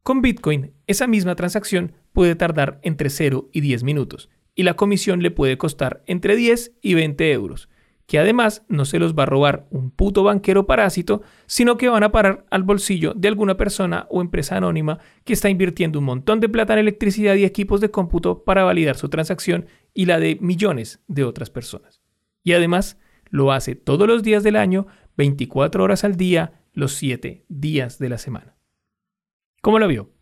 [0.04, 5.22] Con Bitcoin, esa misma transacción puede tardar entre 0 y 10 minutos y la comisión
[5.22, 7.70] le puede costar entre 10 y 20 euros,
[8.08, 12.04] que además no se los va a robar un puto banquero parásito, sino que van
[12.04, 16.39] a parar al bolsillo de alguna persona o empresa anónima que está invirtiendo un montón
[16.39, 20.39] de plata en electricidad y equipos de cómputo para validar su transacción y la de
[20.41, 22.02] millones de otras personas.
[22.43, 22.98] Y además
[23.30, 28.10] lo hace todos los días del año, 24 horas al día, los 7 días de
[28.10, 28.58] la semana.
[29.62, 30.16] ¿Cómo lo vio?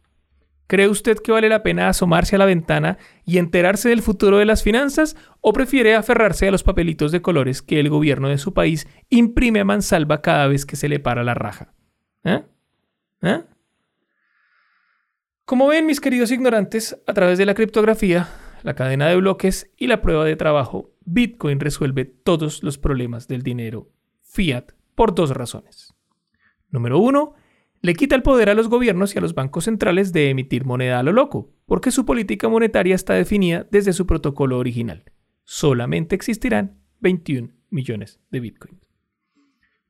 [0.67, 4.45] ¿Cree usted que vale la pena asomarse a la ventana y enterarse del futuro de
[4.45, 8.53] las finanzas o prefiere aferrarse a los papelitos de colores que el gobierno de su
[8.53, 11.73] país imprime a mansalva cada vez que se le para la raja?
[12.23, 12.43] ¿Eh?
[13.21, 13.43] ¿Eh?
[15.45, 18.27] Como ven mis queridos ignorantes, a través de la criptografía,
[18.63, 23.43] la cadena de bloques y la prueba de trabajo, Bitcoin resuelve todos los problemas del
[23.43, 23.91] dinero
[24.23, 25.93] fiat por dos razones.
[26.71, 27.35] Número uno,
[27.85, 30.97] le quita el poder a los gobiernos y a los bancos centrales de emitir moneda
[30.97, 35.03] a lo loco, porque su política monetaria está definida desde su protocolo original.
[35.43, 38.79] Solamente existirán 21 millones de Bitcoin.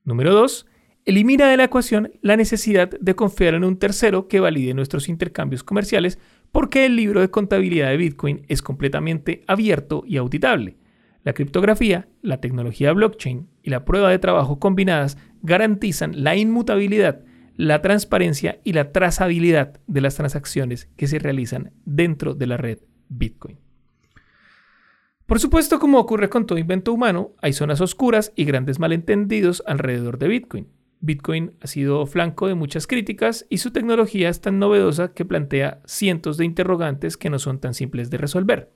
[0.03, 0.65] Número 2.
[1.05, 5.63] Elimina de la ecuación la necesidad de confiar en un tercero que valide nuestros intercambios
[5.63, 6.19] comerciales
[6.51, 10.75] porque el libro de contabilidad de Bitcoin es completamente abierto y auditable.
[11.23, 17.23] La criptografía, la tecnología blockchain y la prueba de trabajo combinadas garantizan la inmutabilidad
[17.55, 22.79] la transparencia y la trazabilidad de las transacciones que se realizan dentro de la red
[23.09, 23.59] Bitcoin.
[25.25, 30.19] Por supuesto, como ocurre con todo invento humano, hay zonas oscuras y grandes malentendidos alrededor
[30.19, 30.67] de Bitcoin.
[30.99, 35.81] Bitcoin ha sido flanco de muchas críticas y su tecnología es tan novedosa que plantea
[35.85, 38.71] cientos de interrogantes que no son tan simples de resolver.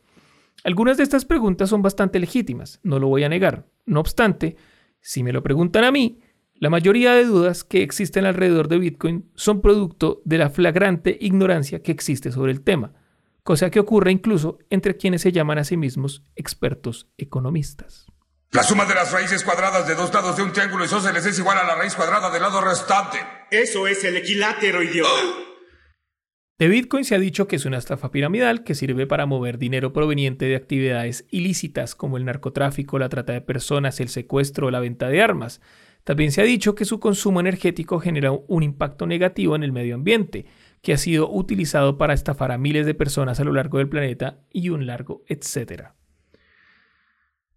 [0.64, 3.68] Algunas de estas preguntas son bastante legítimas, no lo voy a negar.
[3.86, 4.58] No obstante,
[5.02, 6.20] si me lo preguntan a mí,
[6.60, 11.82] la mayoría de dudas que existen alrededor de Bitcoin son producto de la flagrante ignorancia
[11.82, 12.92] que existe sobre el tema,
[13.44, 18.08] cosa que ocurre incluso entre quienes se llaman a sí mismos expertos economistas.
[18.52, 21.58] La suma de las raíces cuadradas de dos lados de un triángulo isósceles es igual
[21.60, 23.20] a la raíz cuadrada del lado restante.
[23.52, 25.10] Eso es el equilátero, idiota.
[26.58, 29.94] De Bitcoin se ha dicho que es una estafa piramidal que sirve para mover dinero
[29.94, 34.82] proveniente de actividades ilícitas como el narcotráfico, la trata de personas, el secuestro o la
[34.82, 35.62] venta de armas.
[36.04, 39.96] También se ha dicho que su consumo energético genera un impacto negativo en el medio
[39.96, 40.46] ambiente,
[40.82, 44.40] que ha sido utilizado para estafar a miles de personas a lo largo del planeta
[44.52, 45.96] y un largo etcétera.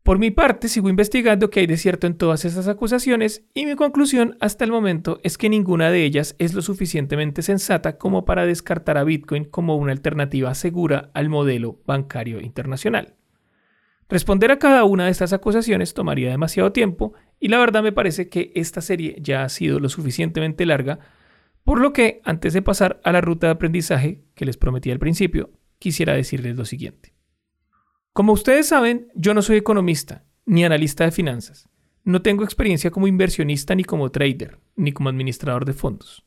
[0.02, 3.76] Por mi parte, sigo investigando qué hay de cierto en todas esas acusaciones y mi
[3.76, 8.44] conclusión hasta el momento es que ninguna de ellas es lo suficientemente sensata como para
[8.44, 13.14] descartar a Bitcoin como una alternativa segura al modelo bancario internacional.
[14.08, 18.28] Responder a cada una de estas acusaciones tomaría demasiado tiempo y la verdad me parece
[18.28, 21.00] que esta serie ya ha sido lo suficientemente larga,
[21.64, 25.00] por lo que antes de pasar a la ruta de aprendizaje que les prometí al
[25.00, 27.16] principio, quisiera decirles lo siguiente.
[28.12, 31.68] Como ustedes saben, yo no soy economista ni analista de finanzas.
[32.04, 36.24] No tengo experiencia como inversionista ni como trader, ni como administrador de fondos.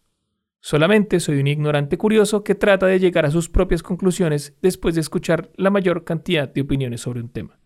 [0.59, 5.01] Solamente soy un ignorante curioso que trata de llegar a sus propias conclusiones después de
[5.01, 7.57] escuchar la mayor cantidad de opiniones sobre un tema.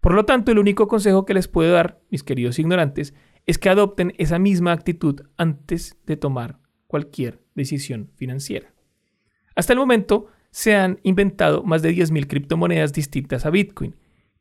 [0.00, 3.14] Por lo tanto, el único consejo que les puedo dar, mis queridos ignorantes,
[3.46, 8.72] es que adopten esa misma actitud antes de tomar cualquier decisión financiera.
[9.54, 13.96] Hasta el momento, se han inventado más de 10.000 criptomonedas distintas a Bitcoin,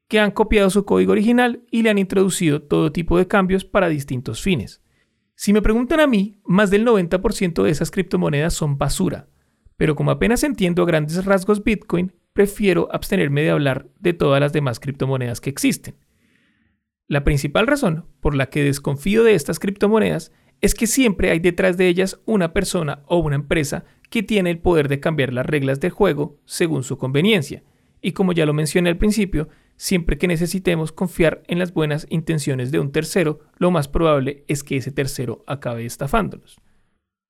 [0.07, 3.89] que han copiado su código original y le han introducido todo tipo de cambios para
[3.89, 4.81] distintos fines.
[5.35, 9.29] Si me preguntan a mí, más del 90% de esas criptomonedas son basura,
[9.77, 14.53] pero como apenas entiendo a grandes rasgos Bitcoin, prefiero abstenerme de hablar de todas las
[14.53, 15.95] demás criptomonedas que existen.
[17.05, 20.31] La principal razón por la que desconfío de estas criptomonedas
[20.61, 24.59] es que siempre hay detrás de ellas una persona o una empresa que tiene el
[24.59, 27.61] poder de cambiar las reglas del juego según su conveniencia.
[28.01, 32.71] Y como ya lo mencioné al principio, siempre que necesitemos confiar en las buenas intenciones
[32.71, 36.57] de un tercero, lo más probable es que ese tercero acabe estafándonos.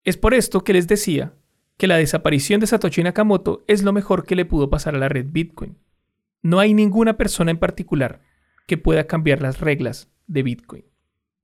[0.04, 1.34] Es por esto que les decía
[1.80, 5.08] que la desaparición de Satoshi Nakamoto es lo mejor que le pudo pasar a la
[5.08, 5.78] red Bitcoin.
[6.42, 8.22] No hay ninguna persona en particular
[8.68, 10.84] que pueda cambiar las reglas de Bitcoin.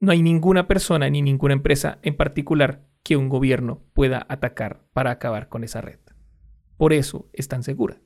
[0.02, 5.12] No hay ninguna persona ni ninguna empresa en particular que un gobierno pueda atacar para
[5.12, 6.00] acabar con esa red.
[6.76, 8.02] Por eso es tan segura.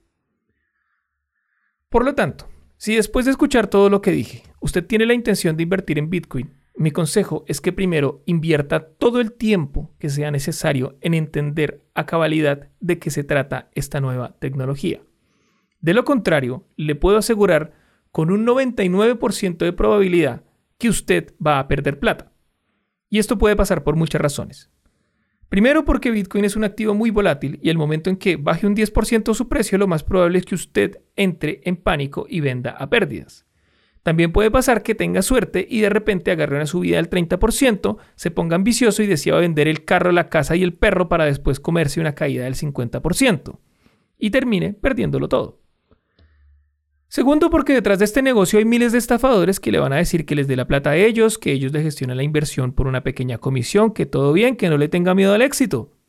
[1.90, 5.58] Por lo tanto, si después de escuchar todo lo que dije, usted tiene la intención
[5.58, 10.32] de invertir en Bitcoin, mi consejo es que primero invierta todo el tiempo que sea
[10.32, 15.02] necesario en entender a cabalidad de qué se trata esta nueva tecnología.
[15.82, 17.74] De lo contrario, le puedo asegurar
[18.14, 20.46] con un 99% de probabilidad
[20.78, 22.32] que usted va a perder plata.
[23.10, 24.72] Y esto puede pasar por muchas razones.
[25.50, 28.76] Primero porque Bitcoin es un activo muy volátil y el momento en que baje un
[28.78, 32.90] 10% su precio lo más probable es que usted entre en pánico y venda a
[32.90, 33.49] pérdidas.
[34.10, 38.32] También puede pasar que tenga suerte y de repente agarre una subida del 30%, se
[38.32, 42.02] ponga ambicioso y decida vender el carro, la casa y el perro para después comerse
[42.02, 43.60] una caída del 50%
[44.18, 45.62] y termine perdiéndolo todo.
[47.08, 50.26] Segundo, porque detrás de este negocio hay miles de estafadores que le van a decir
[50.26, 53.04] que les dé la plata a ellos, que ellos le gestionen la inversión por una
[53.04, 56.00] pequeña comisión, que todo bien, que no le tenga miedo al éxito.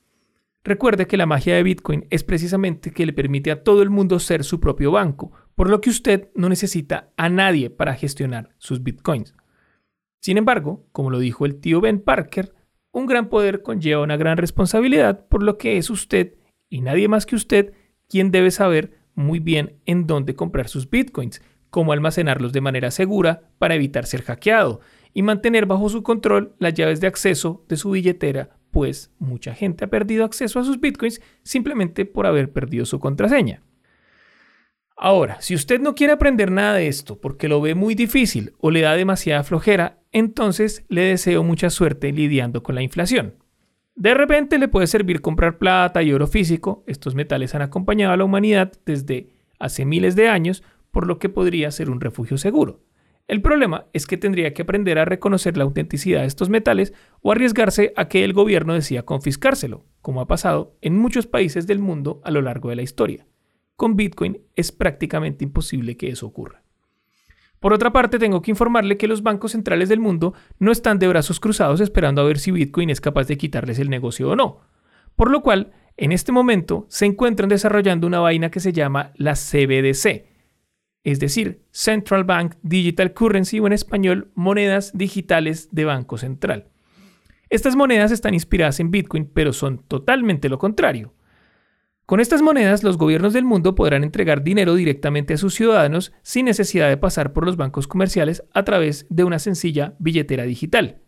[0.65, 4.19] Recuerde que la magia de Bitcoin es precisamente que le permite a todo el mundo
[4.21, 8.83] ser su propio banco, por lo que usted no necesita a nadie para gestionar sus
[8.83, 9.35] Bitcoins.
[10.19, 12.55] Sin embargo, como lo dijo el tío Ben Parker,
[12.93, 16.37] un gran poder conlleva una gran responsabilidad, por lo que es usted
[16.71, 17.75] y nadie más que usted
[18.09, 23.51] quien debe saber muy bien en dónde comprar sus bitcoins, cómo almacenarlos de manera segura
[23.59, 24.81] para evitar ser hackeado
[25.13, 29.85] y mantener bajo su control las llaves de acceso de su billetera, pues mucha gente
[29.85, 33.63] ha perdido acceso a sus bitcoins simplemente por haber perdido su contraseña.
[35.03, 38.71] Ahora, si usted no quiere aprender nada de esto porque lo ve muy difícil o
[38.71, 43.37] le da demasiada flojera, entonces le deseo mucha suerte lidiando con la inflación.
[43.95, 46.85] De repente le puede servir comprar plata y oro físico.
[46.87, 51.31] Estos metales han acompañado a la humanidad desde hace miles de años, por lo que
[51.31, 52.83] podría ser un refugio seguro.
[53.27, 56.93] El problema es que tendría que aprender a reconocer la autenticidad de estos metales
[57.23, 61.79] o arriesgarse a que el gobierno decida confiscárselo, como ha pasado en muchos países del
[61.79, 63.25] mundo a lo largo de la historia.
[63.81, 66.63] Con Bitcoin es prácticamente imposible que eso ocurra.
[67.61, 71.09] Por otra parte, tengo que informarle que los bancos centrales del mundo no están de
[71.09, 74.61] brazos cruzados esperando a ver si Bitcoin es capaz de quitarles el negocio o no.
[75.17, 79.33] Por lo cual, en este momento se encuentran desarrollando una vaina que se llama la
[79.33, 80.27] CBDC,
[81.03, 86.69] es decir, Central Bank Digital Currency o en español, monedas digitales de Banco Central.
[87.49, 91.15] Estas monedas están inspiradas en Bitcoin, pero son totalmente lo contrario.
[92.11, 96.47] Con estas monedas, los gobiernos del mundo podrán entregar dinero directamente a sus ciudadanos sin
[96.47, 101.03] necesidad de pasar por los bancos comerciales a través de una sencilla billetera digital.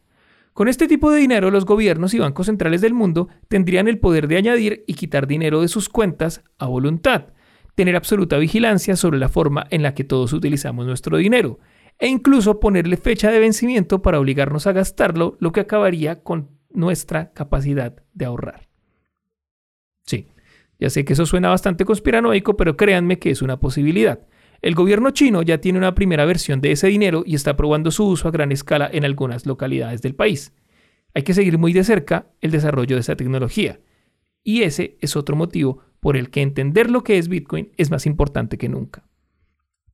[0.53, 4.29] Con este tipo de dinero, los gobiernos y bancos centrales del mundo tendrían el poder
[4.29, 7.33] de añadir y quitar dinero de sus cuentas a voluntad,
[7.75, 11.59] tener absoluta vigilancia sobre la forma en la que todos utilizamos nuestro dinero,
[11.99, 17.33] e incluso ponerle fecha de vencimiento para obligarnos a gastarlo, lo que acabaría con nuestra
[17.33, 18.72] capacidad de ahorrar.
[20.83, 24.26] Ya sé que eso suena bastante conspiranoico, pero créanme que es una posibilidad.
[24.62, 28.05] El gobierno chino ya tiene una primera versión de ese dinero y está probando su
[28.05, 30.53] uso a gran escala en algunas localidades del país.
[31.14, 33.78] Hay que seguir muy de cerca el desarrollo de esa tecnología.
[34.43, 38.05] Y ese es otro motivo por el que entender lo que es Bitcoin es más
[38.05, 39.05] importante que nunca.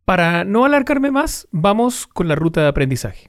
[0.07, 3.29] Para no alargarme más, vamos con la ruta de aprendizaje.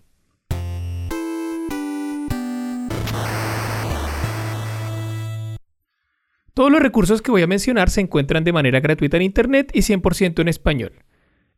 [6.53, 9.79] Todos los recursos que voy a mencionar se encuentran de manera gratuita en Internet y
[9.79, 10.93] 100% en español,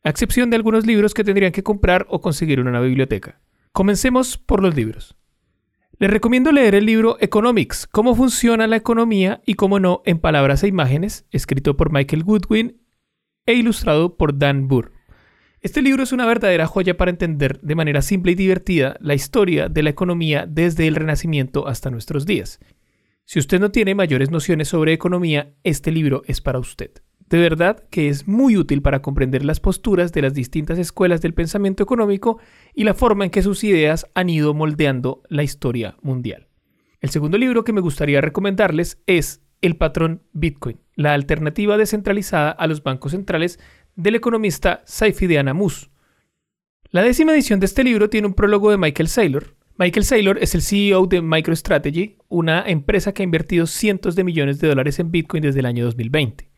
[0.03, 3.39] a excepción de algunos libros que tendrían que comprar o conseguir en una biblioteca.
[3.71, 5.15] Comencemos por los libros.
[5.97, 10.63] Les recomiendo leer el libro Economics, cómo funciona la economía y cómo no en palabras
[10.63, 12.81] e imágenes, escrito por Michael Goodwin
[13.45, 14.93] e ilustrado por Dan Burr.
[15.61, 19.69] Este libro es una verdadera joya para entender de manera simple y divertida la historia
[19.69, 22.59] de la economía desde el Renacimiento hasta nuestros días.
[23.31, 26.91] Si usted no tiene mayores nociones sobre economía, este libro es para usted.
[27.29, 31.33] De verdad que es muy útil para comprender las posturas de las distintas escuelas del
[31.33, 32.39] pensamiento económico
[32.73, 36.49] y la forma en que sus ideas han ido moldeando la historia mundial.
[36.99, 42.67] El segundo libro que me gustaría recomendarles es El patrón Bitcoin, la alternativa descentralizada a
[42.67, 43.59] los bancos centrales
[43.95, 45.89] del economista Saifidean Amus.
[46.89, 49.55] La décima edición de este libro tiene un prólogo de Michael Saylor.
[49.81, 54.59] Michael Saylor es el CEO de MicroStrategy, una empresa que ha invertido cientos de millones
[54.59, 56.51] de dólares en Bitcoin desde el año 2020.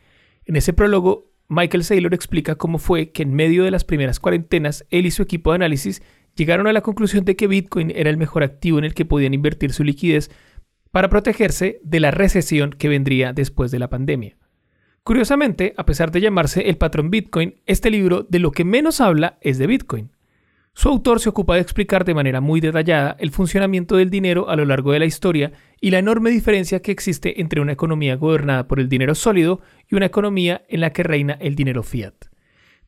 [0.44, 4.86] En ese prólogo, Michael Saylor explica cómo fue que en medio de las primeras cuarentenas,
[4.90, 6.04] él y su equipo de análisis
[6.36, 9.34] llegaron a la conclusión de que Bitcoin era el mejor activo en el que podían
[9.34, 10.30] invertir su liquidez
[10.92, 14.36] para protegerse de la recesión que vendría después de la pandemia.
[15.04, 19.38] Curiosamente, a pesar de llamarse El patrón Bitcoin, este libro de lo que menos habla
[19.40, 20.13] es de Bitcoin.
[20.76, 24.56] Su autor se ocupa de explicar de manera muy detallada el funcionamiento del dinero a
[24.56, 28.68] lo largo de la historia y la enorme diferencia que existe entre una economía gobernada
[28.68, 32.16] por el dinero sólido y una economía en la que reina el dinero fiat.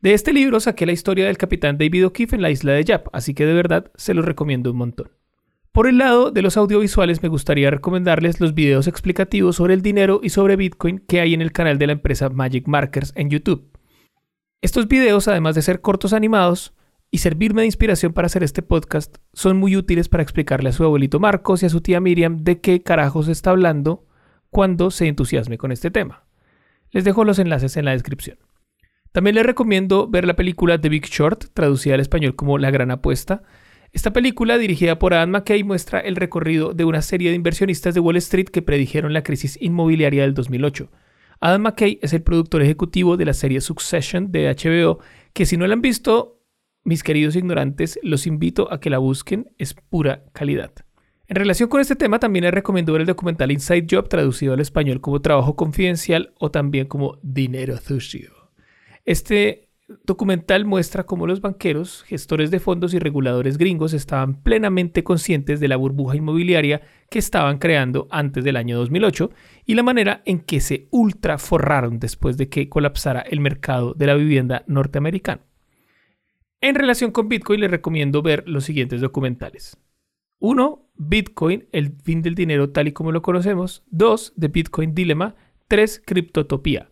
[0.02, 3.08] De este libro saqué la historia del capitán David O'Keefe en la isla de Yap,
[3.14, 5.12] así que de verdad se los recomiendo un montón.
[5.72, 10.22] Por el lado de los audiovisuales me gustaría recomendarles los videos explicativos sobre el dinero
[10.24, 13.70] y sobre Bitcoin que hay en el canal de la empresa Magic Markers en YouTube.
[14.62, 16.75] Estos videos, además de ser cortos animados,
[17.16, 20.84] y servirme de inspiración para hacer este podcast son muy útiles para explicarle a su
[20.84, 24.06] abuelito Marcos y a su tía Miriam de qué carajos está hablando
[24.50, 26.26] cuando se entusiasme con este tema.
[26.92, 28.38] Les dejo los enlaces en la descripción.
[29.14, 32.92] También les recomiendo ver la película The Big Short, traducida al español como La Gran
[32.92, 33.44] Apuesta.
[33.94, 38.02] Esta película, dirigida por Adam McKay, muestra el recorrido de una serie de inversionistas de
[38.02, 40.92] Wall Street que predijeron la crisis inmobiliaria del 2008.
[41.40, 45.00] Adam McKay es el productor ejecutivo de la serie Succession de HBO,
[45.32, 46.35] que si no la han visto,
[46.86, 50.72] mis queridos ignorantes, los invito a que la busquen, es pura calidad.
[51.28, 54.60] En relación con este tema, también les recomiendo ver el documental Inside Job, traducido al
[54.60, 58.32] español como Trabajo Confidencial o también como Dinero Sucio.
[59.04, 59.66] Este
[60.04, 65.68] documental muestra cómo los banqueros, gestores de fondos y reguladores gringos estaban plenamente conscientes de
[65.68, 69.32] la burbuja inmobiliaria que estaban creando antes del año 2008
[69.66, 74.08] y la manera en que se ultra forraron después de que colapsara el mercado de
[74.08, 75.42] la vivienda norteamericano.
[76.66, 79.78] En relación con Bitcoin les recomiendo ver los siguientes documentales.
[80.40, 80.90] 1.
[80.96, 83.84] Bitcoin, el fin del dinero tal y como lo conocemos.
[83.92, 84.34] 2.
[84.40, 85.36] The Bitcoin Dilemma.
[85.68, 86.02] 3.
[86.04, 86.90] Criptotopía.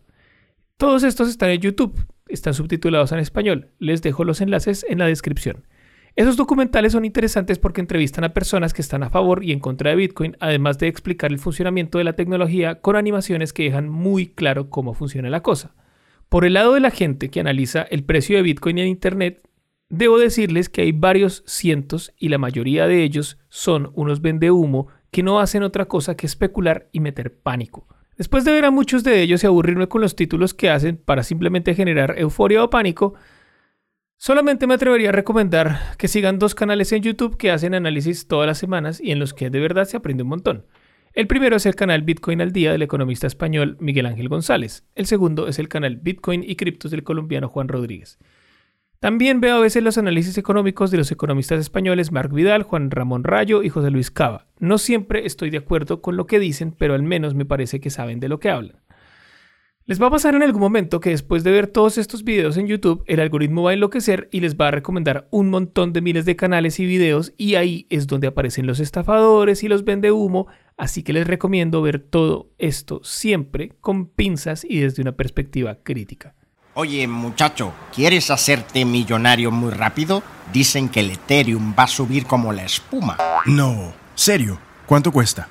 [0.76, 3.72] Todos estos están en YouTube, están subtitulados en español.
[3.80, 5.66] Les dejo los enlaces en la descripción.
[6.14, 9.90] Esos documentales son interesantes porque entrevistan a personas que están a favor y en contra
[9.90, 14.28] de Bitcoin, además de explicar el funcionamiento de la tecnología con animaciones que dejan muy
[14.28, 15.74] claro cómo funciona la cosa.
[16.28, 19.40] Por el lado de la gente que analiza el precio de Bitcoin en Internet,
[19.96, 25.22] Debo decirles que hay varios cientos y la mayoría de ellos son unos vendehumo que
[25.22, 27.86] no hacen otra cosa que especular y meter pánico.
[28.16, 31.22] Después de ver a muchos de ellos y aburrirme con los títulos que hacen para
[31.22, 33.14] simplemente generar euforia o pánico,
[34.16, 38.48] solamente me atrevería a recomendar que sigan dos canales en YouTube que hacen análisis todas
[38.48, 40.66] las semanas y en los que de verdad se aprende un montón.
[41.12, 44.84] El primero es el canal Bitcoin al Día del economista español Miguel Ángel González.
[44.96, 48.18] El segundo es el canal Bitcoin y Criptos del colombiano Juan Rodríguez.
[49.00, 53.24] También veo a veces los análisis económicos de los economistas españoles Marc Vidal, Juan Ramón
[53.24, 54.46] Rayo y José Luis Cava.
[54.58, 57.90] No siempre estoy de acuerdo con lo que dicen, pero al menos me parece que
[57.90, 58.84] saben de lo que hablan.
[59.86, 62.66] Les va a pasar en algún momento que después de ver todos estos videos en
[62.66, 66.24] YouTube, el algoritmo va a enloquecer y les va a recomendar un montón de miles
[66.24, 70.46] de canales y videos y ahí es donde aparecen los estafadores y los vende humo,
[70.78, 76.34] así que les recomiendo ver todo esto siempre con pinzas y desde una perspectiva crítica.
[76.76, 80.24] Oye, muchacho, ¿quieres hacerte millonario muy rápido?
[80.52, 83.16] Dicen que el Ethereum va a subir como la espuma.
[83.46, 85.48] No, serio, ¿cuánto cuesta?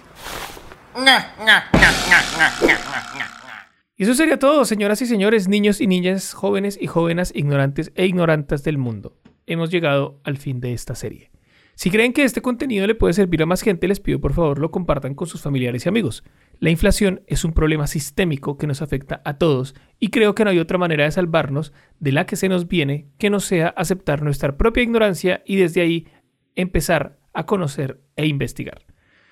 [3.96, 8.06] Y eso sería todo, señoras y señores, niños y niñas, jóvenes y jóvenes, ignorantes e
[8.06, 9.16] ignorantas del mundo.
[9.46, 11.32] Hemos llegado al fin de esta serie.
[11.76, 14.60] Si creen que este contenido le puede servir a más gente, les pido por favor
[14.60, 16.24] lo compartan con sus familiares y amigos.
[16.64, 20.50] La inflación es un problema sistémico que nos afecta a todos y creo que no
[20.50, 24.22] hay otra manera de salvarnos de la que se nos viene que no sea aceptar
[24.22, 26.08] nuestra propia ignorancia y desde ahí
[26.56, 28.86] empezar a conocer e investigar.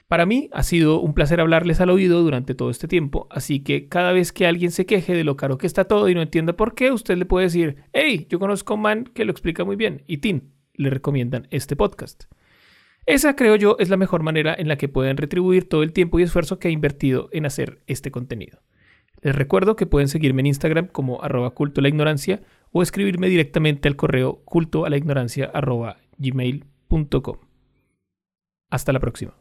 [0.10, 3.88] Para mí ha sido un placer hablarles al oído durante todo este tiempo, así que
[3.88, 6.58] cada vez que alguien se queje de lo caro que está todo y no entienda
[6.58, 9.64] por qué, usted le puede decir, hey, yo conozco a un man que lo explica
[9.64, 12.26] muy bien y Tin, le recomiendan este podcast.
[13.12, 16.18] Esa, creo yo, es la mejor manera en la que pueden retribuir todo el tiempo
[16.18, 18.62] y esfuerzo que he invertido en hacer este contenido.
[19.22, 22.42] Les recuerdo que pueden seguirme en Instagram como arroba culto a la ignorancia
[22.72, 27.38] o escribirme directamente al correo culto a la ignorancia arroba gmail.com.
[28.70, 29.41] Hasta la próxima.